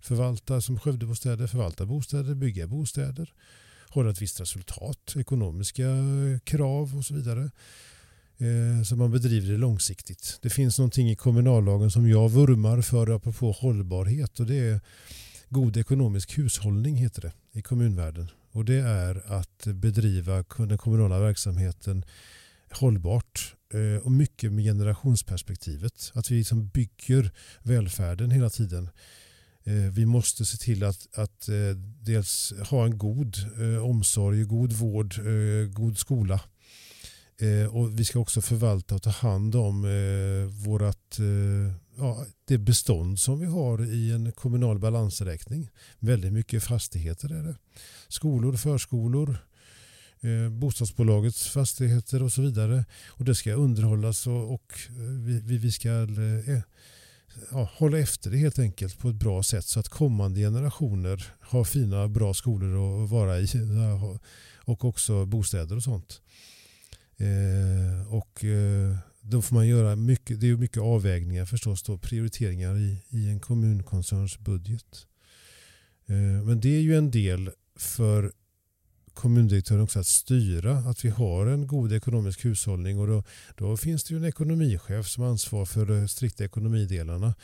[0.00, 3.32] Förvalta som Skövdebostäder, förvalta bostäder, bygga bostäder,
[4.00, 5.86] hålla ett visst resultat, ekonomiska
[6.44, 7.50] krav och så vidare.
[8.38, 10.38] Eh, så man bedriver det långsiktigt.
[10.42, 14.80] Det finns någonting i kommunallagen som jag vurmar för apropå hållbarhet och det är
[15.48, 18.30] god ekonomisk hushållning heter det i kommunvärlden.
[18.52, 22.04] Och det är att bedriva den kommunala verksamheten
[22.70, 26.12] hållbart eh, och mycket med generationsperspektivet.
[26.14, 27.30] Att vi liksom bygger
[27.62, 28.88] välfärden hela tiden.
[29.66, 34.72] Eh, vi måste se till att, att eh, dels ha en god eh, omsorg, god
[34.72, 35.14] vård,
[35.70, 36.40] god skola
[37.70, 39.82] och vi ska också förvalta och ta hand om
[40.64, 41.18] vårat,
[41.96, 45.70] ja, det bestånd som vi har i en kommunal balansräkning.
[45.98, 47.56] Väldigt mycket fastigheter är det.
[48.08, 49.38] Skolor, förskolor,
[50.50, 52.84] bostadsbolagets fastigheter och så vidare.
[53.08, 54.72] Och det ska underhållas och, och
[55.42, 56.06] vi, vi ska
[57.50, 61.64] ja, hålla efter det helt enkelt på ett bra sätt så att kommande generationer har
[61.64, 64.16] fina bra skolor att vara i eh,
[64.64, 66.20] och också bostäder och sånt.
[67.16, 72.78] Eh, och eh, då får man göra mycket, det är mycket avvägningar förstås då, prioriteringar
[72.78, 75.06] i, i en kommunkoncerns budget.
[76.06, 78.32] Eh, men det är ju en del för
[79.16, 83.22] kommundirektören också att styra att vi har en god ekonomisk hushållning och då,
[83.54, 87.34] då finns det ju en ekonomichef som ansvarar för de strikta ekonomidelarna.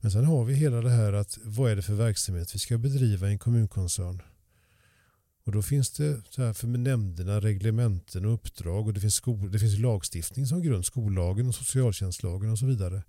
[0.00, 2.78] Men sen har vi hela det här att vad är det för verksamhet vi ska
[2.78, 4.22] bedriva i en kommunkoncern?
[5.44, 9.52] Och då finns det så här för nämnderna reglementen och uppdrag och det finns, skol,
[9.52, 13.02] det finns lagstiftning som grund, skollagen och socialtjänstlagen och så vidare.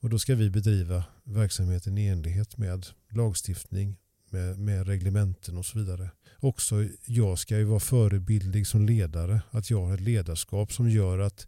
[0.00, 3.96] Och då ska vi bedriva verksamheten i enlighet med lagstiftning,
[4.30, 6.10] med, med reglementen och så vidare.
[6.40, 11.18] Också jag ska ju vara förebildlig som ledare, att jag har ett ledarskap som gör
[11.18, 11.46] att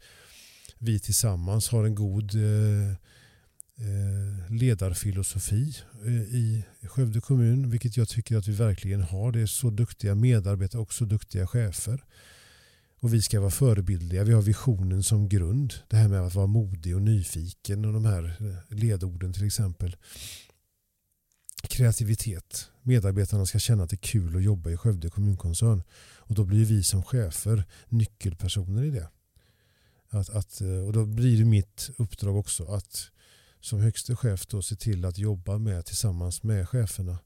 [0.79, 8.37] vi tillsammans har en god eh, eh ledarfilosofi eh, i Skövde kommun, vilket jag tycker
[8.37, 9.33] att vi verkligen har.
[9.33, 12.05] Det är så duktiga medarbetare och så duktiga chefer.
[13.01, 14.25] Och vi ska vara förebildliga.
[14.25, 15.75] Vi har visionen som grund.
[15.89, 19.97] Det här med att vara modig och nyfiken och de här eh, ledorden till exempel.
[21.69, 22.69] Kreativitet.
[22.83, 25.83] Medarbetarna ska känna att det är kul att jobba i Skövde kommunkoncern.
[26.17, 29.09] Och då blir vi som chefer nyckelpersoner i det.
[30.09, 33.11] Att, att, och då blir det mitt uppdrag också att
[33.61, 37.19] som högste chef då se till att jobba med tillsammans med cheferna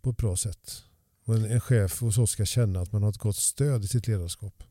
[0.00, 0.82] på ett bra sätt.
[1.24, 3.86] Och en, en chef hos oss ska känna att man har ett gott stöd i
[3.86, 4.62] sitt ledarskap.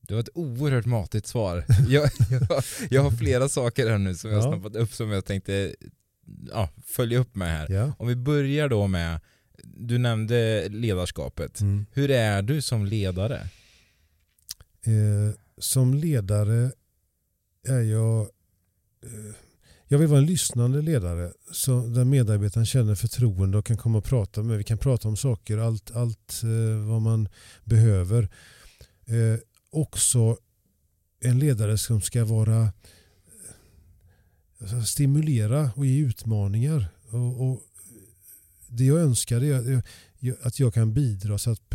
[0.00, 1.64] Det var ett oerhört matigt svar.
[1.88, 4.52] Jag, jag, jag har flera saker här nu som jag har ja.
[4.52, 5.74] snappat upp som jag tänkte
[6.50, 7.70] ja, följa upp med här.
[7.70, 7.92] Ja.
[7.98, 9.20] Om vi börjar då med,
[9.62, 11.60] du nämnde ledarskapet.
[11.60, 11.86] Mm.
[11.92, 13.48] Hur är du som ledare?
[14.82, 16.72] Eh, som ledare
[17.68, 18.20] är jag
[19.02, 19.34] eh,
[19.92, 24.04] jag vill vara en lyssnande ledare så där medarbetaren känner förtroende och kan komma och
[24.04, 24.58] prata med.
[24.58, 27.28] Vi kan prata om saker, allt, allt eh, vad man
[27.64, 28.28] behöver.
[29.06, 29.40] Eh,
[29.70, 30.36] också
[31.20, 32.72] en ledare som ska vara
[34.60, 36.88] alltså, stimulera och ge utmaningar.
[37.10, 37.62] Och, och
[38.66, 39.82] det jag önskar är
[40.42, 41.74] att jag kan bidra så att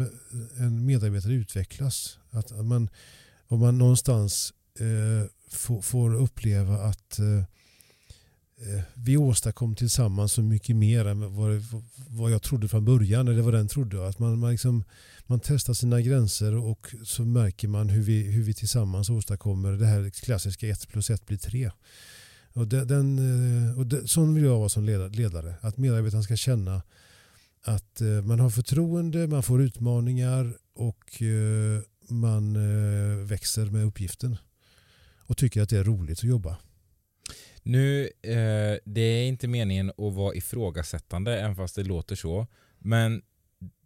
[0.58, 2.18] en medarbetare utvecklas.
[2.30, 2.90] Att man,
[3.48, 7.44] om man någonstans eh, får, får, uppleva att eh,
[8.62, 11.66] Eh, vi åstadkom tillsammans så mycket mer än vad,
[12.08, 14.08] vad jag trodde från början eller vad den trodde.
[14.08, 14.84] Att man, man, liksom,
[15.26, 19.86] man testar sina gränser och så märker man hur vi, hur vi tillsammans åstadkommer det
[19.86, 21.72] här klassiska 1 plus 1 blir 3.
[22.56, 25.56] Och den, den, eh, och den, sån vill jag vara som ledare.
[25.62, 26.82] Att medarbetarna ska känna
[27.62, 32.54] att eh, man har förtroende, man får utmaningar och eh, man
[33.26, 34.38] växer med uppgiften.
[35.28, 36.58] Och tycker att det är roligt att jobba.
[37.64, 38.10] Nu,
[38.86, 42.48] det är inte meningen att vara ifrågasättande, även fast det låter så.
[42.80, 43.22] Men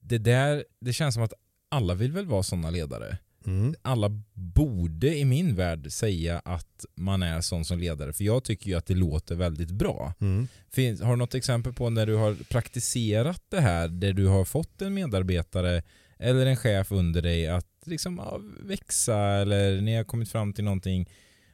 [0.01, 1.33] det där, det känns som att
[1.69, 3.17] alla vill väl vara sådana ledare.
[3.45, 3.75] Mm.
[3.81, 8.13] alla borde i min värld säga att man är sån som ledare.
[8.13, 10.13] För jag tycker ju att det låter väldigt bra.
[10.21, 10.47] Mm.
[10.71, 14.45] Finns, har du något exempel på när du har praktiserat det här, där du har
[14.45, 15.83] fått en medarbetare
[16.19, 20.63] eller en chef under dig att liksom ja, växa eller ni har kommit fram till
[20.63, 21.09] någonting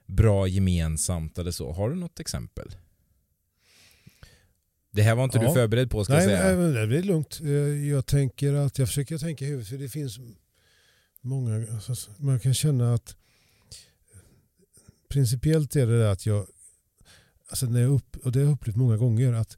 [0.06, 1.71] bra gemensamt eller så.
[1.71, 2.67] Har du något exempel?
[4.91, 5.48] Det här var inte Ja.
[5.48, 6.58] du förberedd på ska Nej, jag säga.
[6.58, 7.39] nej, det är lugnt.
[7.43, 7.50] Eh,
[7.89, 10.19] Jag tänker att jag försöker tänka i huvudet för det finns
[11.25, 13.15] många, alltså, man kan känna att
[15.09, 16.47] principiellt är det där att jag,
[17.49, 19.57] alltså när jag upp, och det har jag upplevt många gånger att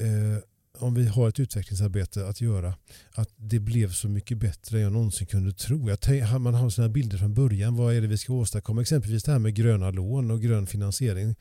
[0.00, 0.42] eh,
[0.78, 2.74] om vi har ett utvecklingsarbete att göra,
[3.12, 5.88] att det blev så mycket bättre än jag någonsin kunde tro.
[5.88, 8.80] Jag man har sina bilder från början, vad är det vi ska åstadkomma?
[8.80, 11.34] Exempelvis det här med gröna lån och grön finansiering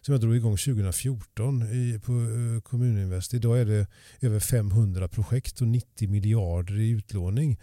[0.00, 3.34] som jag drog igång 2014 i, på eh, Kommuninvest.
[3.34, 3.86] Idag är det
[4.20, 7.58] över 500 projekt och 90 miljarder i utlåning.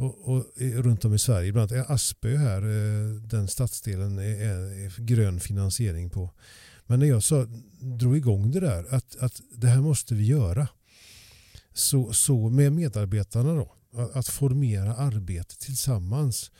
[0.00, 4.84] Och, och, runt om i Sverige, bland annat Aspö här, eh, den stadsdelen är, är,
[4.84, 6.30] är grön finansiering på.
[6.86, 7.46] Men när jag sa,
[7.80, 10.68] drog igång det där, att, att det här måste vi göra.
[11.72, 16.50] Så, så med medarbetarna då, att, att formera arbete tillsammans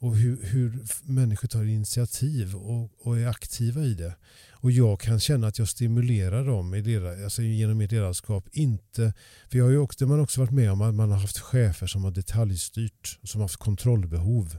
[0.00, 4.14] och hur, hur människor tar initiativ och, och är aktiva i det.
[4.60, 8.48] Och jag kan känna att jag stimulerar dem i deras, alltså genom mitt ledarskap.
[8.52, 9.12] Inte,
[9.48, 11.38] för jag har ju också, man har också varit med om att man har haft
[11.38, 14.56] chefer som har detaljstyrt, som har haft kontrollbehov.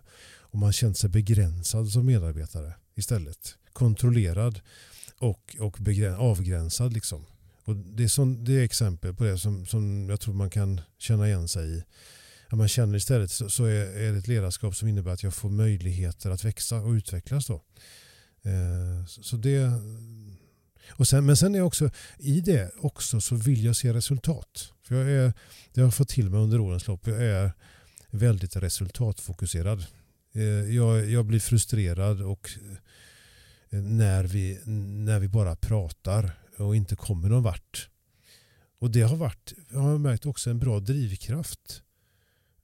[0.52, 3.56] Och man har känt sig begränsad som medarbetare istället.
[3.74, 4.62] Kontrollerad
[5.20, 6.94] och, och begräns, avgränsad.
[6.94, 7.26] Liksom.
[7.64, 10.82] Och det, är sån, det är exempel på det som, som jag tror man kan
[10.98, 11.84] känna igen sig i.
[12.48, 15.34] Att man känner istället så, så är, är det ett ledarskap som innebär att jag
[15.34, 17.46] får möjligheter att växa och utvecklas.
[17.48, 17.62] Då.
[18.44, 19.72] Eh, så så det,
[20.92, 24.74] och sen, men sen är också i det också så vill jag se resultat.
[24.82, 25.34] För jag är,
[25.74, 27.08] det har jag fått till mig under årens lopp.
[27.08, 27.52] Jag är
[28.10, 29.86] väldigt resultatfokuserad.
[30.34, 30.44] Eh,
[30.76, 32.50] jag, jag blir frustrerad och
[33.70, 34.60] eh, när vi,
[35.06, 37.90] när vi bara pratar och inte kommer någon vart.
[38.80, 41.82] Och det har varit, jag har märkt också en bra drivkraft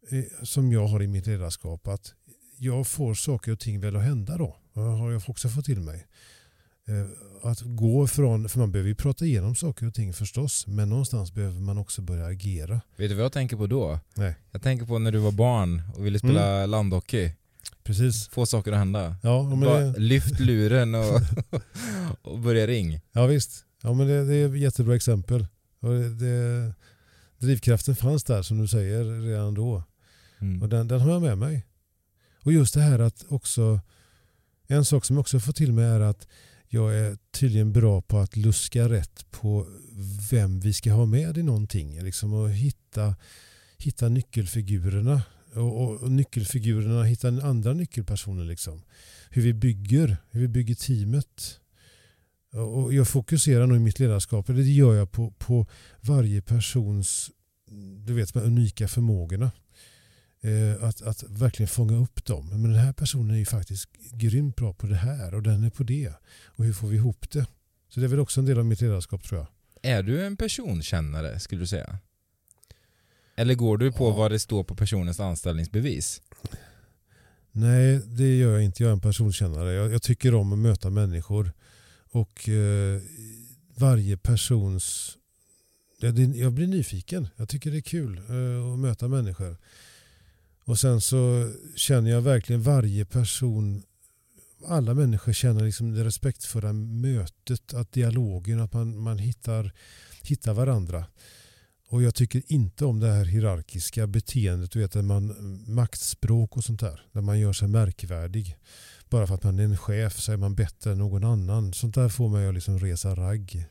[0.10, 1.88] eh, som jag har i mitt ledarskap.
[1.88, 2.14] Att
[2.58, 4.58] jag får saker och ting väl att hända då.
[4.76, 6.08] Det har jag också fått till mig.
[6.88, 10.90] Eh, Att gå från, för man behöver ju prata igenom saker och ting förstås, men
[10.90, 12.82] någonstans behöver man också börja agera.
[12.96, 14.00] Vet du vad jag tänker på då?
[14.16, 14.36] Nej.
[14.52, 16.70] Jag tänker på när du var barn och ville spela Mm.
[16.70, 17.32] landhockey.
[17.84, 18.28] Precis.
[18.28, 19.16] Få saker att hända.
[19.24, 19.42] Ja,
[19.94, 21.22] det, Lyft luren och,
[22.32, 23.00] och börja ring.
[23.12, 23.66] ja visst.
[23.82, 25.48] Ja, men det, det är ett jättebra exempel.
[25.80, 26.74] Och det, det,
[27.40, 29.84] drivkraften fanns där som du säger redan då.
[30.40, 30.62] Mm.
[30.62, 31.66] Och den, den har jag med mig.
[32.44, 33.80] Och just det här att också,
[34.68, 36.28] en sak som jag också får till mig är att
[36.68, 39.68] jag är tydligen bra på att luska rätt på
[40.32, 42.02] vem vi ska ha med i någonting.
[42.02, 43.16] Liksom och hitta,
[43.78, 45.22] hitta nyckelfigurerna.
[45.54, 48.46] Och, och, och nyckelfigurerna hittar andra nyckelpersoner.
[48.46, 48.82] Liksom.
[49.30, 51.60] Hur vi bygger, hur vi bygger teamet.
[52.54, 55.68] Och jag fokuserar nog i mitt ledarskap, eller det gör jag på, på
[56.02, 57.32] varje persons
[58.06, 59.52] du vet, de unika förmågorna.
[60.46, 62.50] Eh, att, att verkligen fånga upp dem.
[62.50, 65.70] Men den här personen är ju faktiskt grymt bra på det här och den är
[65.70, 66.14] på det.
[66.46, 67.46] Och hur får vi ihop det?
[67.90, 69.48] Så det är väl också en del av mitt ledarskap tror jag.
[69.98, 72.00] Är du en personkännare skulle du säga?
[73.36, 74.16] Eller går du på Ja.
[74.16, 76.22] vad det står på personens anställningsbevis?
[77.52, 78.84] Nej, det gör jag inte.
[78.84, 79.74] Jag är en personkännare.
[79.74, 81.52] Jag, jag tycker om att möta människor.
[82.12, 83.02] Och eh,
[83.78, 85.18] varje persons...
[86.00, 87.28] Ja, det, jag blir nyfiken.
[87.36, 89.58] Jag tycker det är kul eh, att möta människor.
[90.66, 93.84] Och sen så känner jag verkligen varje person
[94.68, 99.72] alla människor känner liksom det respektfulla mötet, att dialogen, att man, man hittar,
[100.22, 101.06] hittar varandra.
[101.88, 106.64] Och jag tycker inte om det här hierarkiska beteendet, du vet, där man, maktspråk och
[106.64, 107.02] sånt där.
[107.12, 108.58] Där man gör sig märkvärdig.
[109.10, 111.74] Bara för att man är en chef så är man bättre än någon annan.
[111.74, 113.66] Sånt där får mig att liksom resa ragg.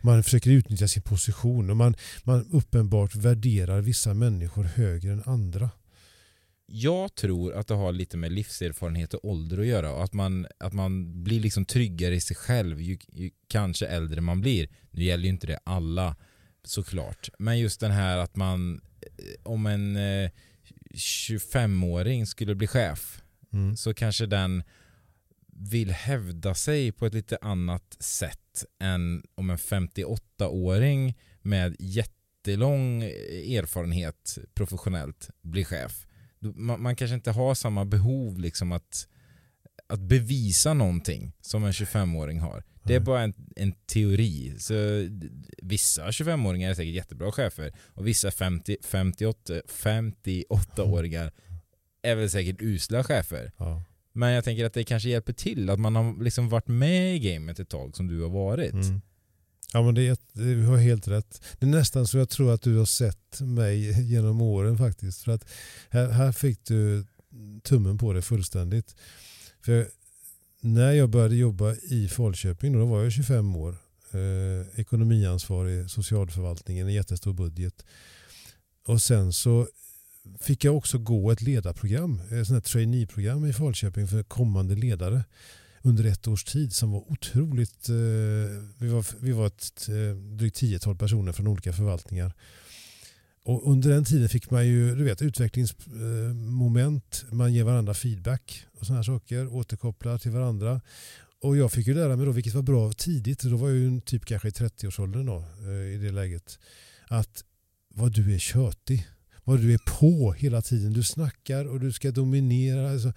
[0.00, 5.70] Man försöker utnyttja sin position och man, man uppenbart värderar vissa människor högre än andra.
[6.70, 10.46] Jag tror att det har lite med livserfarenhet och ålder att göra och att man,
[10.58, 14.68] att man blir liksom tryggare i sig själv ju, ju kanske äldre man blir.
[14.90, 16.16] Nu gäller ju inte det alla
[16.64, 20.30] såklart, men just den här att man eh, om en eh,
[20.94, 23.22] 25-åring skulle bli chef
[23.52, 23.76] Mm.
[23.76, 24.62] så kanske den
[25.52, 34.38] vill hävda sig på ett lite annat sätt än om en 58-åring med jättelång erfarenhet
[34.54, 36.06] professionellt blir chef.
[36.40, 39.08] Man, man kanske inte har samma behov liksom att,
[39.86, 42.64] att bevisa någonting som en 25-åring har.
[42.82, 44.54] Det är bara en, en teori.
[44.58, 44.74] Så
[45.62, 51.32] vissa 25-åringar är säkert jättebra chefer och vissa 50, 58, 58-åringar
[52.02, 53.52] är väl säkert usla chefer.
[53.56, 53.82] Ja.
[54.12, 57.18] Men jag tänker att det kanske hjälper till att man har liksom varit med i
[57.18, 58.72] gamet ett tag som du har varit.
[58.72, 59.00] Mm.
[59.72, 61.42] Ja men det är, du har helt rätt.
[61.58, 65.22] Det är nästan så jag tror att du har sett mig genom åren faktiskt.
[65.22, 65.44] För att
[65.90, 67.04] här, här fick du
[67.62, 68.96] tummen på det fullständigt.
[69.64, 69.88] För
[70.60, 73.76] när jag började jobba i Falköping, då var jag 25 år,
[74.12, 77.84] eh, ekonomiansvarig socialförvaltningen, en jättestor budget.
[78.86, 79.68] Och sen så
[80.40, 84.74] fick jag också gå ett ledarprogram, eh, ett sånt här traineeprogram i Falköping för kommande
[84.74, 85.24] ledare
[85.88, 87.94] under ett års tid som var otroligt, eh,
[88.78, 92.34] vi var, vi var ett eh, drygt tiotal personer från olika förvaltningar.
[93.44, 98.86] Och under den tiden fick man ju du vet, utvecklingsmoment, man ger varandra feedback och
[98.86, 100.80] sådana saker, återkopplar till varandra.
[101.42, 104.00] Och jag fick ju lära mig då, vilket var bra tidigt, då var jag ju
[104.00, 106.58] typ kanske i 30-årsåldern då, eh, i det läget,
[107.08, 107.44] att
[107.94, 109.06] vad du är tjötig,
[109.44, 110.92] vad du är på hela tiden.
[110.92, 112.90] Du snackar och du ska dominera.
[112.90, 113.12] Alltså,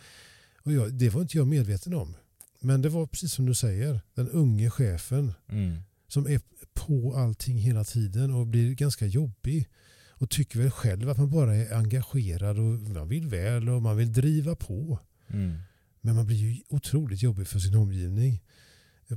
[0.64, 2.16] och jag, det var inte jag medveten om.
[2.62, 5.78] Men det var precis som du säger, den unge chefen Mm.
[6.08, 6.42] som är
[6.74, 9.68] på allting hela tiden och blir ganska jobbig
[10.10, 13.98] och tycker väl själv att man bara är engagerad och man vill väl och man
[13.98, 15.00] vill driva på.
[15.28, 15.58] Mm.
[16.02, 18.44] Men man blir ju otroligt jobbig för sin omgivning.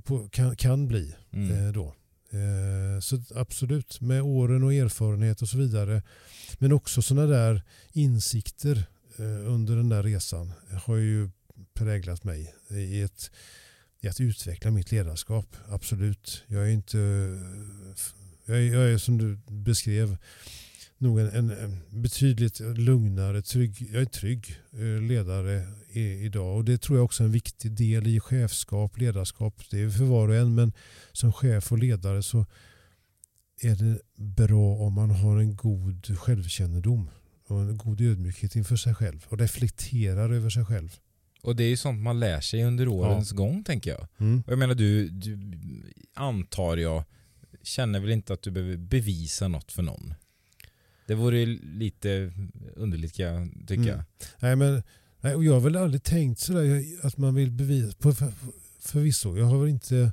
[0.05, 1.51] På, kan, kan bli Mm.
[1.67, 1.95] eh, då.
[2.31, 6.03] Eh, så absolut, med åren och erfarenhet och så vidare.
[6.59, 8.87] Men också sådana där insikter
[9.19, 10.53] eh, under den där resan
[10.85, 11.31] har ju
[11.75, 13.31] präglat mig i, ett,
[14.01, 15.57] i att utveckla mitt ledarskap.
[15.69, 16.43] Absolut.
[16.47, 16.99] Jag är inte...
[18.47, 20.17] Jag är, jag är som du beskrev
[20.99, 26.57] nog en, en, en betydligt lugnare, trygg, jag är trygg eh, ledare i, idag.
[26.57, 29.63] Och det tror jag också är en viktig del i chefskap, ledarskap.
[29.71, 30.73] Det är för var och en, men
[31.13, 32.47] som chef och ledare så
[33.61, 37.11] är det bra om man har en god självkännedom
[37.47, 40.97] och en god ödmjukhet inför sig själv och reflekterar över sig själv.
[41.45, 44.07] Och det är ju sånt man lär sig under årens gång tänker jag.
[44.19, 44.43] Mm.
[44.47, 45.39] Och jag menar du, du
[46.15, 47.05] antar jag,
[47.63, 50.15] känner väl inte att du behöver bevisa något för någon?
[51.07, 52.33] Det vore ju lite
[52.77, 53.93] underligt kan jag tycka.
[53.93, 54.05] Mm.
[54.39, 54.83] Nej, men,
[55.21, 58.33] nej, och jag har väl aldrig tänkt sådär att man vill bevisa, på, för,
[58.79, 60.13] förvisso, jag har väl inte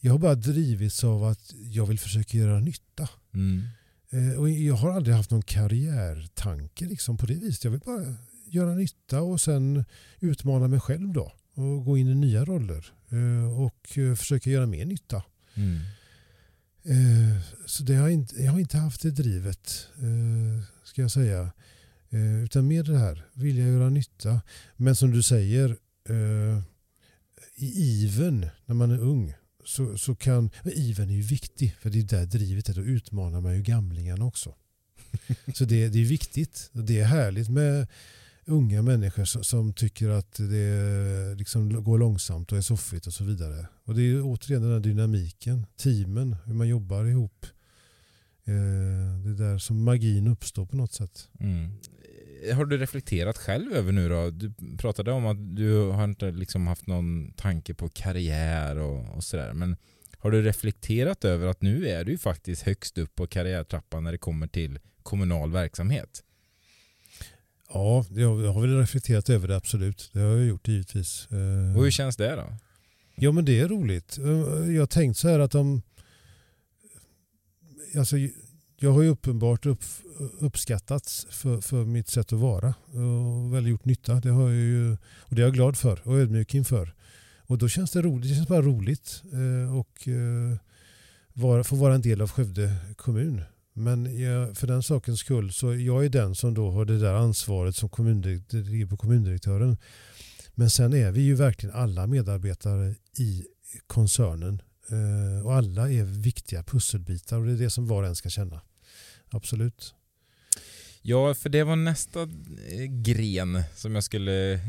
[0.00, 3.08] jag har bara drivits av att jag vill försöka göra nytta.
[3.34, 3.62] Mm.
[4.10, 7.64] Eh, och jag har aldrig haft någon karriärtanke liksom på det viset.
[7.64, 8.14] Jag vill bara
[8.54, 9.84] göra nytta och sen
[10.20, 11.32] utmana mig själv då.
[11.54, 12.92] Och gå in i nya roller.
[13.08, 15.22] Eh, och eh, försöka göra mer nytta.
[15.54, 15.80] Mm.
[16.84, 19.88] Eh, så det har inte, jag har inte haft det drivet,
[20.84, 21.52] ska jag säga.
[22.44, 24.40] Utan mer det här, vilja göra nytta.
[24.76, 25.76] Men som du säger,
[27.56, 29.34] i iven när man är ung
[29.64, 33.40] så, så kan, iven är ju viktig för det är där drivet är, då utmanar
[33.40, 34.54] man ju gamlingarna också.
[35.54, 37.86] så det, det är viktigt, och det är härligt med
[38.46, 43.24] unga människor som, som tycker att det liksom går långsamt och är soffigt och så
[43.24, 43.66] vidare.
[43.84, 47.46] Och det är återigen den här dynamiken, teamen, hur man jobbar ihop.
[48.44, 51.28] Eh, det är där som magin uppstår på något sätt.
[51.40, 51.70] Mm.
[52.54, 54.30] Har du reflekterat själv över nu då?
[54.30, 59.24] Du pratade om att du har inte liksom haft någon tanke på karriär och, och
[59.24, 59.52] sådär.
[59.52, 59.76] Men
[60.18, 64.12] har du reflekterat över att nu är du ju faktiskt högst upp på karriärtrappan när
[64.12, 66.22] det kommer till kommunal verksamhet?
[67.68, 70.10] Ja, jag, har väl reflekterat över det absolut.
[70.12, 71.28] Det har jag gjort givetvis.
[71.30, 72.56] Eh, Och hur känns det då?
[73.16, 74.18] Ja men det är roligt.
[74.18, 75.82] Eh, Jag har tänkt så här att de...
[77.98, 78.16] Alltså,
[78.78, 79.84] jag har ju uppenbart upp,
[80.40, 84.14] uppskattats för, för mitt sätt att vara och väl gjort nytta.
[84.14, 86.94] Det har jag ju, och det är jag glad för och ödmjuk inför.
[87.46, 88.28] Och då känns det roligt.
[88.28, 90.08] Det känns bara roligt eh, och
[91.32, 93.42] vara, få vara en del av Skövde kommun.
[93.76, 97.14] Men jag, för den sakens skull så jag är den som då har det där
[97.14, 99.76] ansvaret som kommundirektör, på kommundirektören.
[100.54, 103.44] Men sen är vi ju verkligen alla medarbetare i
[103.86, 108.16] koncernen eh, och alla är viktiga pusselbitar och det är det som var och en
[108.16, 108.60] ska känna.
[109.30, 109.94] Absolut.
[111.02, 114.60] Ja, för det var nästa eh, gren som jag skulle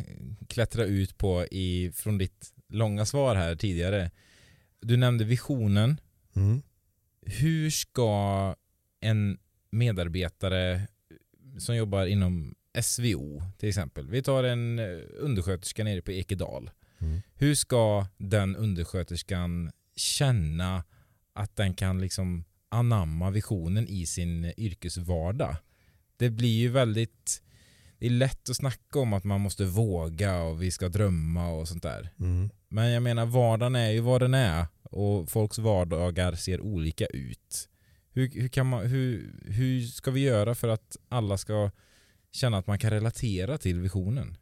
[0.48, 4.12] klättra ut på i, från ditt långa svar här tidigare.
[4.82, 6.00] Du nämnde visionen.
[6.36, 6.62] Mm.
[7.22, 8.56] Hur ska
[9.06, 9.38] en
[9.70, 10.88] medarbetare
[11.58, 14.10] som jobbar inom SVO till exempel.
[14.10, 14.86] Vi tar en eh,
[15.20, 16.72] undersköterska nere på Ekedal.
[17.00, 17.22] Mm.
[17.34, 20.84] Hur ska den undersköterskan känna
[21.34, 25.56] att den kan liksom anamma visionen i sin yrkesvardag?
[26.18, 27.42] Det blir ju väldigt
[28.00, 31.68] det är lätt att snacka om att man måste våga och vi ska drömma och
[31.68, 32.10] sånt där.
[32.20, 32.50] Mm.
[32.70, 37.70] Men jag menar vardagen är ju vad den är och folks vardagar ser olika ut.
[38.16, 41.72] Hur, hur, kan man, hur, hur ska vi göra för att alla ska
[42.32, 44.38] känna att man kan relatera till visionen?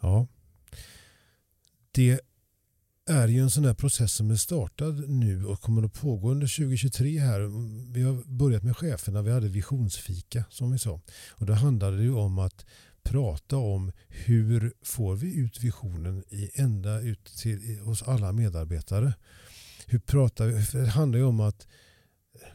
[0.00, 0.26] Ja.
[1.90, 2.20] Det
[3.06, 6.56] är ju en sån där process som är startad nu och kommer att pågå under
[6.56, 7.40] 2023 här.
[7.92, 11.00] Vi har börjat med cheferna, vi hade visionsfika som vi sa.
[11.30, 12.66] Och då handlade det ju om att
[13.02, 19.14] prata om hur får vi ut visionen i ända ut till, hos alla medarbetare.
[19.86, 20.78] Hur pratar vi?
[20.78, 21.66] Det handlar ju om att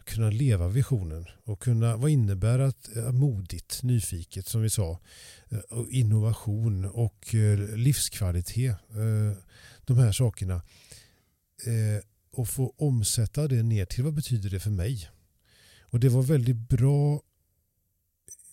[0.05, 4.99] kunna leva visionen och kunna, vad innebär att eh, modigt, nyfiket som vi sa,
[5.49, 8.75] eh, och innovation och eh, livskvalitet.
[9.85, 10.61] De här sakerna.
[12.31, 15.09] Och få omsätta det ner till vad betyder det för mig.
[15.81, 17.21] Och det var väldigt bra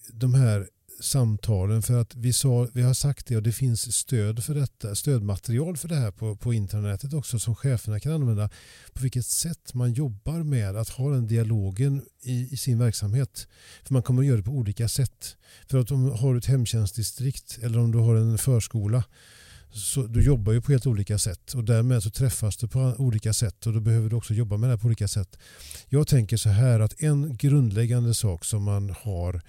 [0.08, 0.68] de här
[1.00, 4.94] samtalen för att vi, sa, vi har sagt det och det finns stöd för detta,
[4.94, 8.50] stödmaterial för det här på, på internetet också som cheferna kan använda.
[8.92, 13.48] På vilket sätt man jobbar med att ha den dialogen i, i sin verksamhet.
[13.84, 15.36] För man kommer att göra det på olika sätt.
[15.66, 19.04] För att om du har ett hemtjänstdistrikt eller om du har en förskola
[19.70, 23.32] så du jobbar ju på helt olika sätt och därmed så träffas du på olika
[23.32, 25.38] sätt och då behöver du också jobba med det på olika sätt.
[25.88, 29.42] Jag tänker så här att en grundläggande sak som man har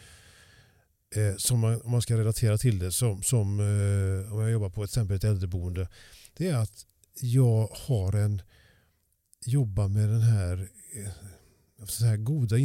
[1.15, 4.69] eh, som man, om man ska relatera till det som, som eh, om jag jobbar
[4.69, 5.87] på ett exempel ett äldreboende
[6.37, 6.85] det är att
[7.21, 8.41] jag har en
[9.45, 11.11] jobbar med den här, eh,
[11.87, 12.55] så här goda,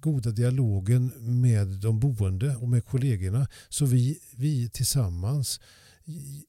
[0.00, 5.60] goda dialogen med de boende och med kollegorna så vi, vi tillsammans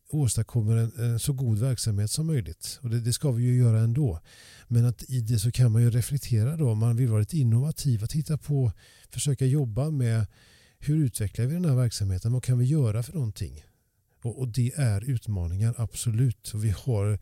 [0.09, 2.79] åstadkommer en, en, så god verksamhet som möjligt.
[2.81, 4.19] Och det, det, ska vi ju göra ändå.
[4.67, 6.75] Men att i det så kan man ju reflektera då.
[6.75, 8.71] Man vill vara lite innovativ Att titta på,
[9.09, 10.27] försöka jobba med
[10.79, 12.31] hur utvecklar vi den här verksamheten?
[12.31, 13.63] Vad kan vi göra för någonting?
[14.21, 16.51] Och, och det är utmaningar, absolut.
[16.53, 17.19] Och vi har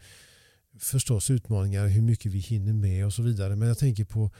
[0.79, 3.55] förstås utmaningar hur mycket vi hinner med och så vidare.
[3.55, 4.31] Men jag tänker på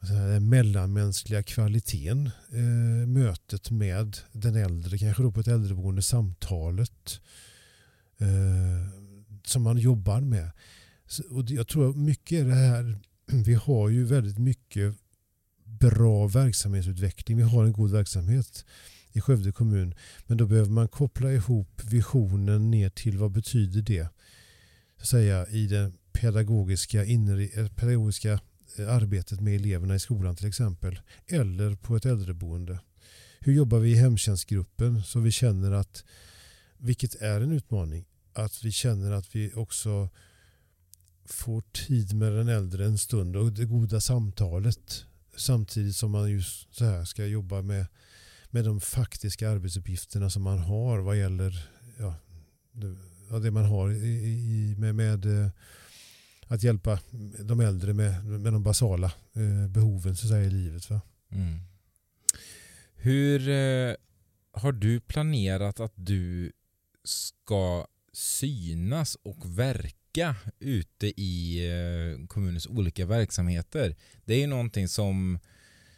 [0.00, 2.30] den mellanmänskliga kvaliteten.
[2.52, 7.20] Eh, mötet med den äldre, kanske då på ett äldreboende, samtalet
[8.18, 8.88] eh,
[9.44, 10.50] som man jobbar med.
[11.06, 12.98] Så, och jag tror mycket är det här,
[13.44, 14.94] vi har ju väldigt mycket
[15.78, 17.36] bra verksamhetsutveckling.
[17.36, 18.64] Vi har en god verksamhet
[19.16, 19.94] i Skövde kommun.
[20.26, 24.08] Men då behöver man koppla ihop visionen ner till vad betyder det
[25.00, 28.40] så säga, i det pedagogiska, inre, eh, pedagogiska
[28.76, 31.00] eh, arbetet med eleverna i skolan till exempel.
[31.26, 32.78] Eller på ett äldreboende.
[33.40, 36.04] Hur jobbar vi i hemtjänstgruppen så vi känner att,
[36.78, 40.08] vilket är en utmaning, att vi känner att vi också
[41.24, 45.04] får tid med den äldre en stund och det goda samtalet
[45.36, 47.86] samtidigt som man just så här ska jobba med,
[48.50, 51.68] med de faktiska arbetsuppgifterna som man har vad gäller
[51.98, 52.14] ja,
[52.72, 52.96] det,
[53.42, 55.50] det man har i, i, med, med eh,
[56.46, 57.00] att hjälpa
[57.40, 60.90] de äldre med, med de basala eh, behoven så säga, i livet.
[60.90, 61.00] Va?
[61.30, 61.60] Mm.
[62.94, 63.94] Hur eh,
[64.52, 66.52] har du planerat att du
[67.04, 70.05] ska synas och verka
[70.58, 73.96] ute i eh, kommunens olika verksamheter?
[74.24, 75.38] Det är ju någonting som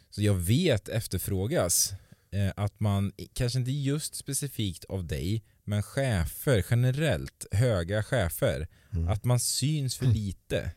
[0.09, 1.93] så jag vet efterfrågas.
[2.31, 9.07] Eh, att man, kanske inte just specifikt av dig, men chefer generellt, höga chefer, mm.
[9.07, 10.17] att man syns för mm.
[10.17, 10.71] lite.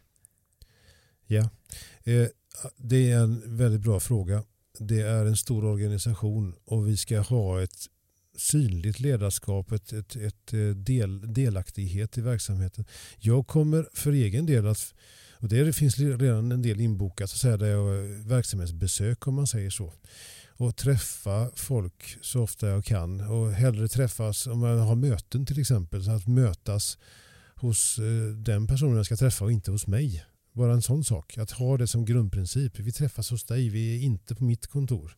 [1.26, 1.51] Ja,
[2.05, 2.26] eh,
[2.76, 4.45] det är en väldigt bra fråga.
[4.78, 7.86] Det är en stor organisation och vi ska ha ett
[8.37, 12.85] synligt ledarskap, ett, ett, ett eh, del, delaktighet i verksamheten.
[13.18, 14.95] Jag kommer för egen del att,
[15.39, 19.70] och det finns redan en del inbokat, så säga, jag, eh, verksamhetsbesök om man säger
[19.70, 19.93] så
[20.57, 25.61] och träffa folk så ofta jag kan och hellre träffas om jag har möten till
[25.61, 26.05] exempel.
[26.05, 26.99] Så att mötas
[27.55, 30.24] hos eh, den personen jag ska träffa och inte hos mig.
[30.53, 31.39] Bara en sån sak.
[31.39, 32.78] Att ha det som grundprincip.
[32.78, 35.16] Vi träffas hos dig, vi är inte på mitt kontor.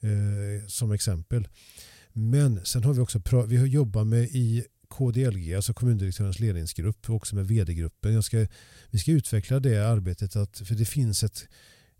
[0.00, 1.48] Eh, som exempel.
[2.12, 7.36] Men sen har vi också vi jobbar med i KDLG, alltså kommundirektörens ledningsgrupp och också
[7.36, 8.22] med vd-gruppen.
[8.90, 11.48] vi ska utveckla det arbetet att, för det finns ett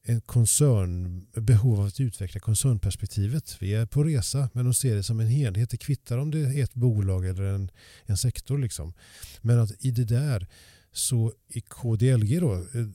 [0.03, 3.57] en koncern, behov av att utveckla koncernperspektivet.
[3.61, 5.71] Vi är på resa men de ser det som en helhet.
[5.71, 7.71] Det kvittar om det är ett bolag eller en,
[8.07, 8.59] en sektor.
[8.59, 8.93] Liksom.
[9.41, 10.47] Men att i det där
[10.93, 12.87] så i KDLG då, eh,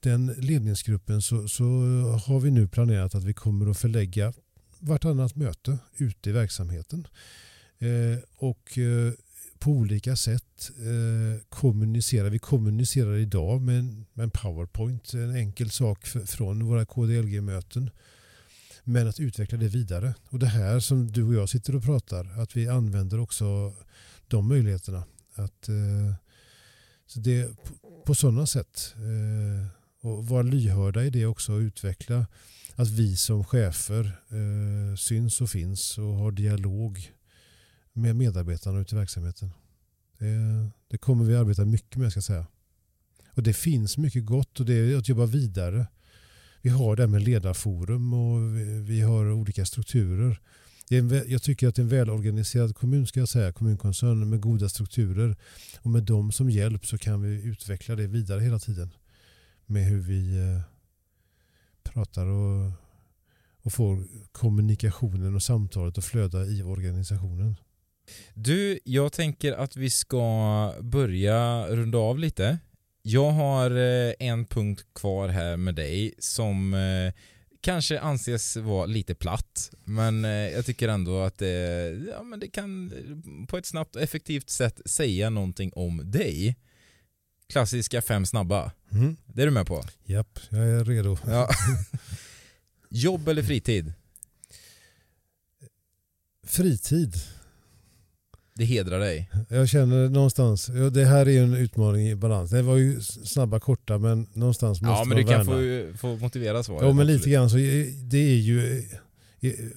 [0.00, 1.64] den ledningsgruppen så, så
[2.26, 4.32] har vi nu planerat att vi kommer att förlägga
[4.84, 7.06] vartannat möte ute i verksamheten.
[7.78, 9.12] Eh, och eh,
[9.58, 12.28] på olika sätt eh, kommunicera.
[12.28, 17.90] Vi kommunicerar idag med, med en powerpoint, en enkel sak från våra KDLG-möten.
[18.84, 20.14] Men att utveckla det vidare.
[20.28, 23.74] Och det här som du och jag sitter och pratar, att vi använder också
[24.28, 25.04] de möjligheterna.
[25.34, 25.68] Att,
[27.06, 28.94] så det, på, på sådana sätt.
[30.00, 32.26] Och vara lyhörda i det också och utveckla
[32.74, 37.12] att vi som chefer eh, syns och finns och har dialog
[37.92, 39.50] med medarbetarna ute i verksamheten.
[40.18, 42.46] Det, det kommer vi arbeta mycket med ska jag säga.
[43.32, 45.86] Och det finns mycket gott och det är att jobba vidare.
[46.62, 50.40] Vi har det här med ledarforum och vi, vi har olika strukturer.
[50.88, 54.30] Det är en, jag tycker att det är en välorganiserad kommun ska jag säga, kommunkoncern
[54.30, 55.36] med goda strukturer.
[55.80, 58.90] Och med dem som hjälp så kan vi utveckla det vidare hela tiden.
[59.66, 60.60] Med hur vi eh,
[61.84, 62.70] pratar och,
[63.62, 67.56] och får kommunikationen och samtalet att flöda i organisationen.
[68.34, 72.58] Du, jag tänker att vi ska börja runda av lite.
[73.02, 77.12] Jag har eh, en punkt kvar här med dig som eh,
[77.60, 82.48] kanske anses vara lite platt, men eh, jag tycker ändå att det, ja, men det
[82.48, 82.92] kan
[83.48, 86.56] på ett snabbt och effektivt sätt säga någonting om dig.
[87.48, 88.72] Klassiska fem snabba.
[88.94, 89.16] Mm.
[89.26, 89.84] Det är du med på?
[90.04, 91.16] Japp, jag är redo.
[91.26, 91.48] Ja.
[92.90, 93.92] Jobb eller fritid?
[96.46, 97.14] Fritid.
[98.56, 99.30] Det hedrar dig.
[99.48, 102.50] Jag känner någonstans, det här är ju en utmaning i balans.
[102.50, 105.92] Det var ju snabba korta men någonstans måste Ja, men man du kan värna.
[105.92, 106.82] få, få motivera svaret.
[106.82, 107.34] Ja men lite absolut.
[107.34, 108.82] grann så är- det är ju
[109.40, 109.70] i-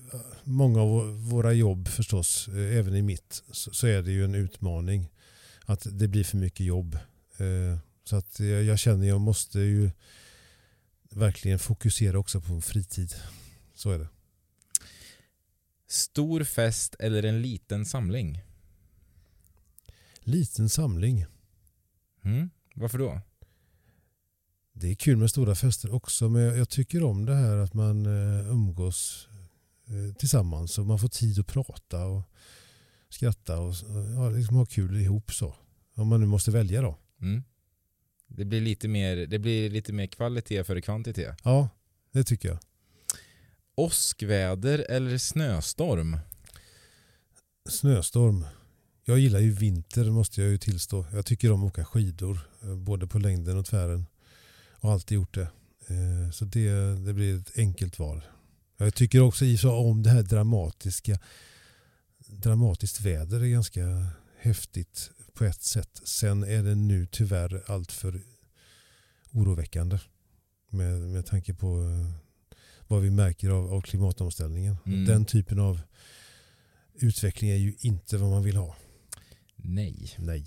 [0.44, 5.10] många av våra jobb förstås, eh, även i mitt, så är det ju en utmaning
[5.66, 6.98] att det blir för mycket jobb.
[8.08, 9.92] Så att jag jag känner jag måste ju
[11.10, 13.14] verkligen fokusera också på fritid.
[13.74, 14.08] Så är det.
[15.88, 18.42] Stor fest eller en liten samling?
[20.20, 21.26] Liten samling.
[22.24, 22.50] Mm.
[22.76, 23.22] Varför då?
[24.74, 27.74] Det är kul med stora fester också men jag jag tycker om det här att
[27.74, 29.28] man eh, umgås
[29.88, 32.24] eh, tillsammans och man får tid att prata och
[33.10, 35.56] skratta och och, ja, liksom ha kul ihop så.
[35.96, 36.98] Om man nu måste välja då.
[37.22, 37.44] Mm.
[38.28, 41.38] Det, blir lite mer, det blir lite mer kvalitet före kvantitet.
[41.44, 41.70] Ja,
[42.12, 42.60] det tycker jag.
[43.76, 46.18] Åskväder eller snöstorm?
[47.70, 48.46] Snöstorm.
[49.06, 51.06] Jag gillar ju vinter måste jag ju tillstå.
[51.14, 52.40] Jag tycker om att åka skidor.
[52.64, 54.06] eh, Både på längden och tvären.
[54.80, 55.50] Och alltid gjort det.
[55.88, 56.70] Eh, Så det,
[57.06, 58.22] det blir ett enkelt val.
[58.78, 61.20] Jag tycker också i så om det här dramatiska.
[62.28, 64.08] Dramatiskt väder är ganska
[64.40, 66.02] häftigt på ett sätt.
[66.04, 68.22] Sen är det nu tyvärr alltför
[69.32, 70.00] oroväckande.
[70.70, 72.12] Med, med tanke på eh,
[72.88, 74.78] vad vi märker av, av klimatomställningen.
[74.86, 75.06] Mm.
[75.06, 75.80] Den typen av
[76.94, 78.76] utveckling är ju inte vad man vill ha.
[79.56, 80.16] Nej.
[80.18, 80.46] Nej.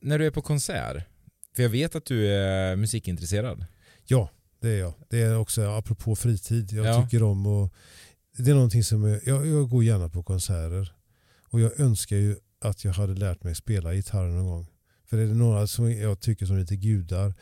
[0.00, 1.04] När du är på konsert,
[1.56, 3.66] för jag vet att du är musikintresserad.
[4.06, 4.30] Ja,
[4.60, 4.94] det är jag.
[5.08, 6.72] Det är också apropå fritid.
[6.72, 7.02] Jag Ja.
[7.02, 7.74] tycker om och
[8.36, 10.94] Det är någonting som är, jag, jag går gärna på konserter.
[11.50, 14.66] Och jag önskar ju att jag hade lärt mig spela gitarr någon gång.
[15.06, 17.34] För är det några som jag tycker som lite gudar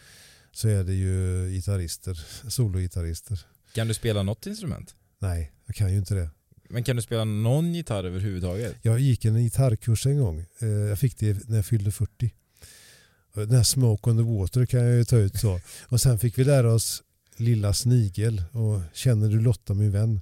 [0.53, 3.41] så är det ju gitarrister, sologitarrister.
[3.75, 4.95] Kan du spela något instrument?
[5.19, 6.31] Nej, jag kan ju inte det.
[6.69, 8.77] Men kan du spela någon gitarr överhuvudtaget?
[8.83, 10.45] Jag gick en gitarrkurs en gång.
[10.59, 12.35] Eh, Jag fick det när jag fyllde 40.
[13.35, 15.61] Och Den här Smoke on the Water kan jag ju ta ut så.
[15.89, 17.03] Och sen fick vi lära oss
[17.37, 20.21] Lilla Snigel och Känner du Lotta min vän.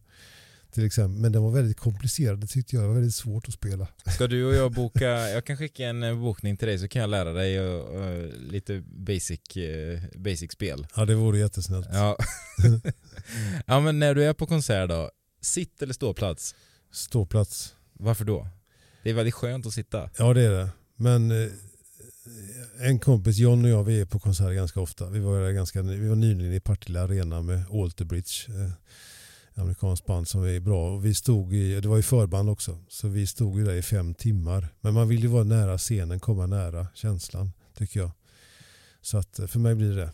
[0.74, 1.20] Till exempel.
[1.20, 2.84] Men den var väldigt komplicerad det tyckte jag.
[2.84, 3.88] Det var väldigt svårt att spela.
[4.14, 7.00] Ska du och jag boka, jag kan skicka en eh, bokning till dig så kan
[7.00, 10.86] jag lära dig och, och, lite basic, eh, basic spel.
[10.96, 11.88] Ja det vore jättesnällt.
[11.92, 12.16] Ja.
[13.66, 15.10] ja men när du är på konsert då,
[15.40, 16.54] sitt eller ståplats?
[16.92, 17.74] Ståplats.
[17.92, 18.48] Varför då?
[19.02, 20.10] Det är väldigt skönt att sitta.
[20.18, 20.68] Ja det är det.
[20.96, 21.50] Men eh,
[22.80, 25.10] en kompis, John och jag, vi är på konserter ganska ofta.
[25.10, 28.50] Vi var, ganska, vi var nyligen i Partille Arena med Alter Bridge.
[29.54, 30.94] Amerikanskt band som är bra.
[30.94, 33.82] Och vi stod i, det var ju förband också, så vi stod ju där i
[33.82, 34.68] fem timmar.
[34.80, 38.10] Men man vill ju vara nära scenen, komma nära känslan, tycker jag.
[39.00, 40.12] Så att eh, för mig blir det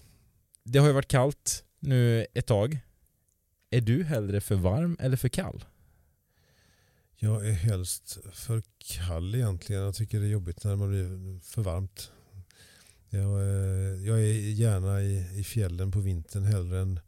[0.65, 0.79] det.
[0.79, 2.79] Har ju varit kallt nu ett tag.
[3.71, 5.65] Är du hellre för varm eller för kall?
[7.17, 9.83] Jag är helst för kall egentligen.
[9.83, 12.11] Jag tycker det är jobbigt när man blir för varmt.
[13.11, 17.01] Jag, eh, jag är gärna i, i fjällen på vintern hellre än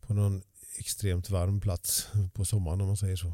[0.00, 0.42] på någon
[0.78, 3.32] extremt varm plats på sommaren om man säger så.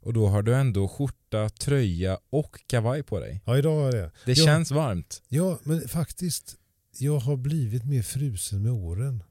[0.00, 3.40] Och då har du ändå skjorta, tröja och kavaj på dig.
[3.44, 4.10] Ja, idag har jag det.
[4.26, 4.44] Det Ja.
[4.44, 5.22] känns varmt.
[5.28, 6.56] Ja, men faktiskt.
[6.98, 9.22] Jag har blivit mer frusen med åren.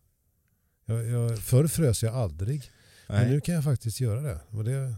[0.86, 2.72] Jag, jag, förr frös jag aldrig.
[3.08, 3.32] Men Nej.
[3.32, 4.39] nu kan jag faktiskt göra det.
[4.49, 4.95] Och det,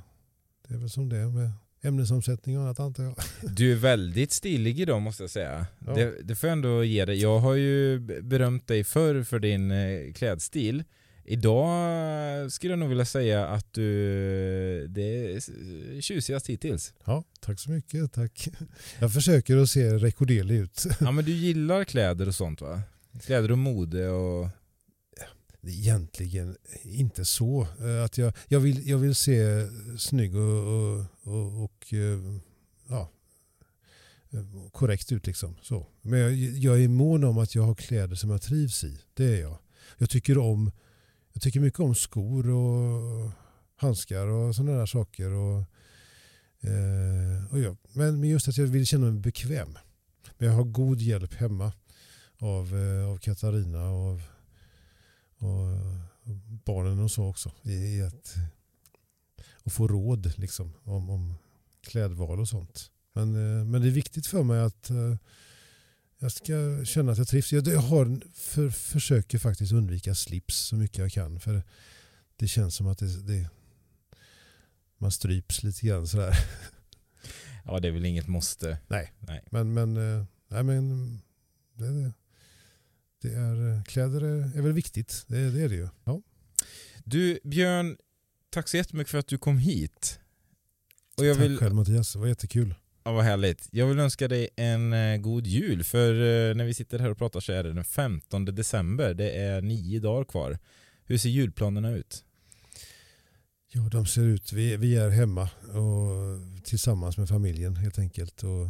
[0.68, 1.52] det är väl som det är med
[1.82, 3.16] ämnesomsättning och annat antar jag.
[3.42, 5.68] Du är väldigt stilig idag måste jag säga.
[5.86, 5.94] Ja.
[5.94, 7.22] Det, det får jag ändå ge dig.
[7.22, 10.84] Jag har ju berömt dig förr för din eh, klädstil.
[11.28, 16.94] Idag skulle jag nog vilja säga att du det är tjusigast hittills.
[17.06, 18.14] Ja, tack så mycket.
[18.14, 18.50] Tack.
[19.00, 20.86] Jag försöker att se rekorderlig ut.
[21.00, 22.82] Ja men du gillar kläder och sånt va?
[23.26, 24.50] Kläder och mode och...
[25.68, 27.68] Egentligen inte så.
[27.80, 29.68] Eh, Att jag, jag, vill, jag vill se
[29.98, 32.20] snygg och, och, och, och eh,
[32.90, 33.12] ja,
[34.32, 35.28] eh, korrekt ut.
[35.28, 35.56] Liksom.
[35.62, 35.88] Så.
[36.02, 39.00] Men jag, jag är mån om att jag har kläder som jag trivs i.
[39.14, 39.58] Det är jag.
[39.98, 40.72] Jag tycker, om,
[41.36, 43.32] jag tycker mycket om skor och
[43.76, 45.32] handskar och sådana där saker.
[45.32, 45.58] Och,
[46.62, 47.76] eh, och ja.
[47.94, 49.78] men, men just att jag vill känna mig bekväm.
[50.38, 51.74] Men jag har god hjälp hemma
[52.40, 54.22] av, eh, av Katarina och av
[56.26, 57.52] och barnen och så också.
[57.64, 58.36] I, i att,
[59.64, 61.36] och få råd liksom, om, om
[61.82, 62.92] klädval och sånt.
[63.14, 65.16] Men, eh, men det är viktigt för mig att eh,
[66.26, 67.54] jag ska känna att jag trivs.
[67.54, 71.40] Jag, har, för, försöker faktiskt undvika slips så mycket jag kan.
[71.40, 71.64] För
[72.36, 73.50] det känns som att det, det,
[74.98, 76.38] man stryps lite grann sådär.
[77.66, 78.78] Ja, det är väl inget måste.
[78.88, 79.14] Nej.
[79.20, 79.44] Nej.
[79.52, 81.22] Men, men, eh, nej, men
[81.74, 82.14] det,
[83.22, 85.26] det är, kläder är, är väl viktigt.
[85.28, 85.88] Det, det är det ju.
[86.04, 86.22] Ja.
[87.04, 87.98] Du, Björn,
[88.50, 90.20] tack så jättemycket för att du kom hit.
[91.18, 92.76] Och jag Tack vill, själv Mattias, det var jättekul.
[93.06, 93.68] Ja, vad härligt.
[93.72, 97.18] Jag vill önska dig en eh, god jul, för eh, när vi sitter här och
[97.18, 99.14] pratar så är det den 15 december.
[99.14, 100.60] Det är nio dagar kvar.
[101.06, 102.24] Hur ser julplanerna ut?
[103.72, 108.68] Ja, de ser ut, vi, vi är hemma och tillsammans med familjen helt enkelt och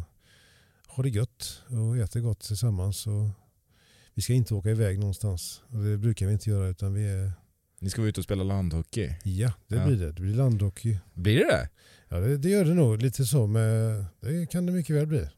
[0.86, 3.06] har det gött och äter gott tillsammans.
[3.06, 3.28] Och
[4.14, 7.32] vi ska inte åka iväg någonstans och det brukar vi inte göra utan vi är,
[7.80, 9.10] Ni ska vara ute och spela landhockey.
[9.24, 9.86] ja det Ja.
[9.86, 10.12] blir det.
[10.12, 10.98] Det blir landhockey.
[11.14, 11.68] Blir det det?
[12.08, 15.28] Ja det, det gör det nog lite så med, det kan det mycket väl bli.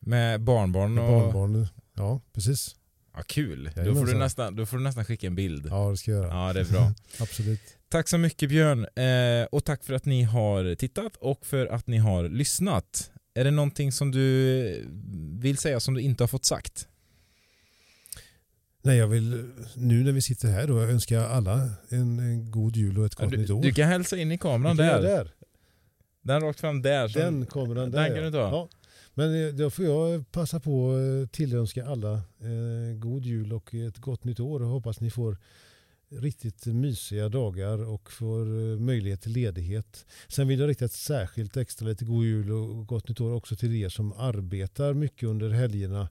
[0.00, 1.32] Med barnbarn Med och...
[1.32, 1.66] barnbarn.
[1.96, 2.76] Ja, precis.
[3.14, 3.70] Ja, kul.
[3.84, 5.66] Då får, du nästan, då får du nästan skicka en bild.
[5.66, 6.52] Ja, Ja det ska jag göra.
[6.52, 6.92] det är bra.
[7.20, 7.60] Absolut.
[7.88, 8.86] Tack så mycket Björn.
[8.96, 13.10] Eh, och tack för att ni har tittat och för att ni har lyssnat.
[13.34, 14.88] Är det någonting som du
[15.40, 16.88] vill säga som du inte har fått sagt?
[18.82, 22.76] Nej jag vill, nu när vi sitter här då, önskar jag alla en, en god
[22.76, 23.62] jul och ett Ja, gott du, nytt år.
[23.62, 25.02] du kan hälsa in i kameran där.
[25.02, 25.30] där.
[26.22, 27.08] Den rakt fram där.
[27.08, 28.24] som- Den kameran där Den kan ja.
[28.24, 28.38] du ta.
[28.38, 28.68] Ja.
[29.14, 30.92] Men eh, då får jag passa på
[31.24, 35.36] att tillönska alla eh, god jul och ett gott nytt år och hoppas ni får
[36.12, 40.06] riktigt mysiga dagar och får eh, möjlighet till ledighet.
[40.28, 43.56] Sen vill jag rikta ett särskilt extra lite god jul och gott nytt år också
[43.56, 46.08] till er som arbetar mycket under helgerna.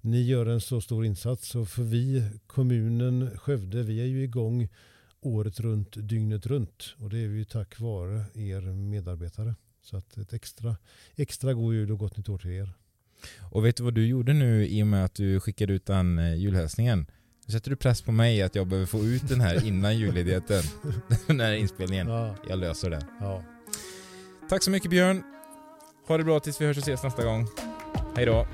[0.00, 4.68] Ni gör en så stor insats och för vi, kommunen Skövde, vi är ju igång
[5.26, 9.54] året runt, dygnet runt och det är ju tack vare er medarbetare.
[9.82, 10.76] Så att ett extra,
[11.16, 12.72] extra god jul och gott nytt år till er.
[13.50, 16.18] Och vet du vad du gjorde nu i och med att du skickade ut den
[16.18, 17.06] eh, julhälsningen?
[17.46, 20.62] Nu sätter du press på mig att jag behöver få ut den här innan julledigheten.
[21.26, 22.08] den här inspelningen.
[22.08, 23.06] Ja, Jag löser det.
[23.20, 23.44] ja.
[24.48, 25.22] Tack så mycket Björn.
[26.08, 27.46] Ha det bra tills vi hörs och ses nästa gång.
[28.16, 28.46] Hej då.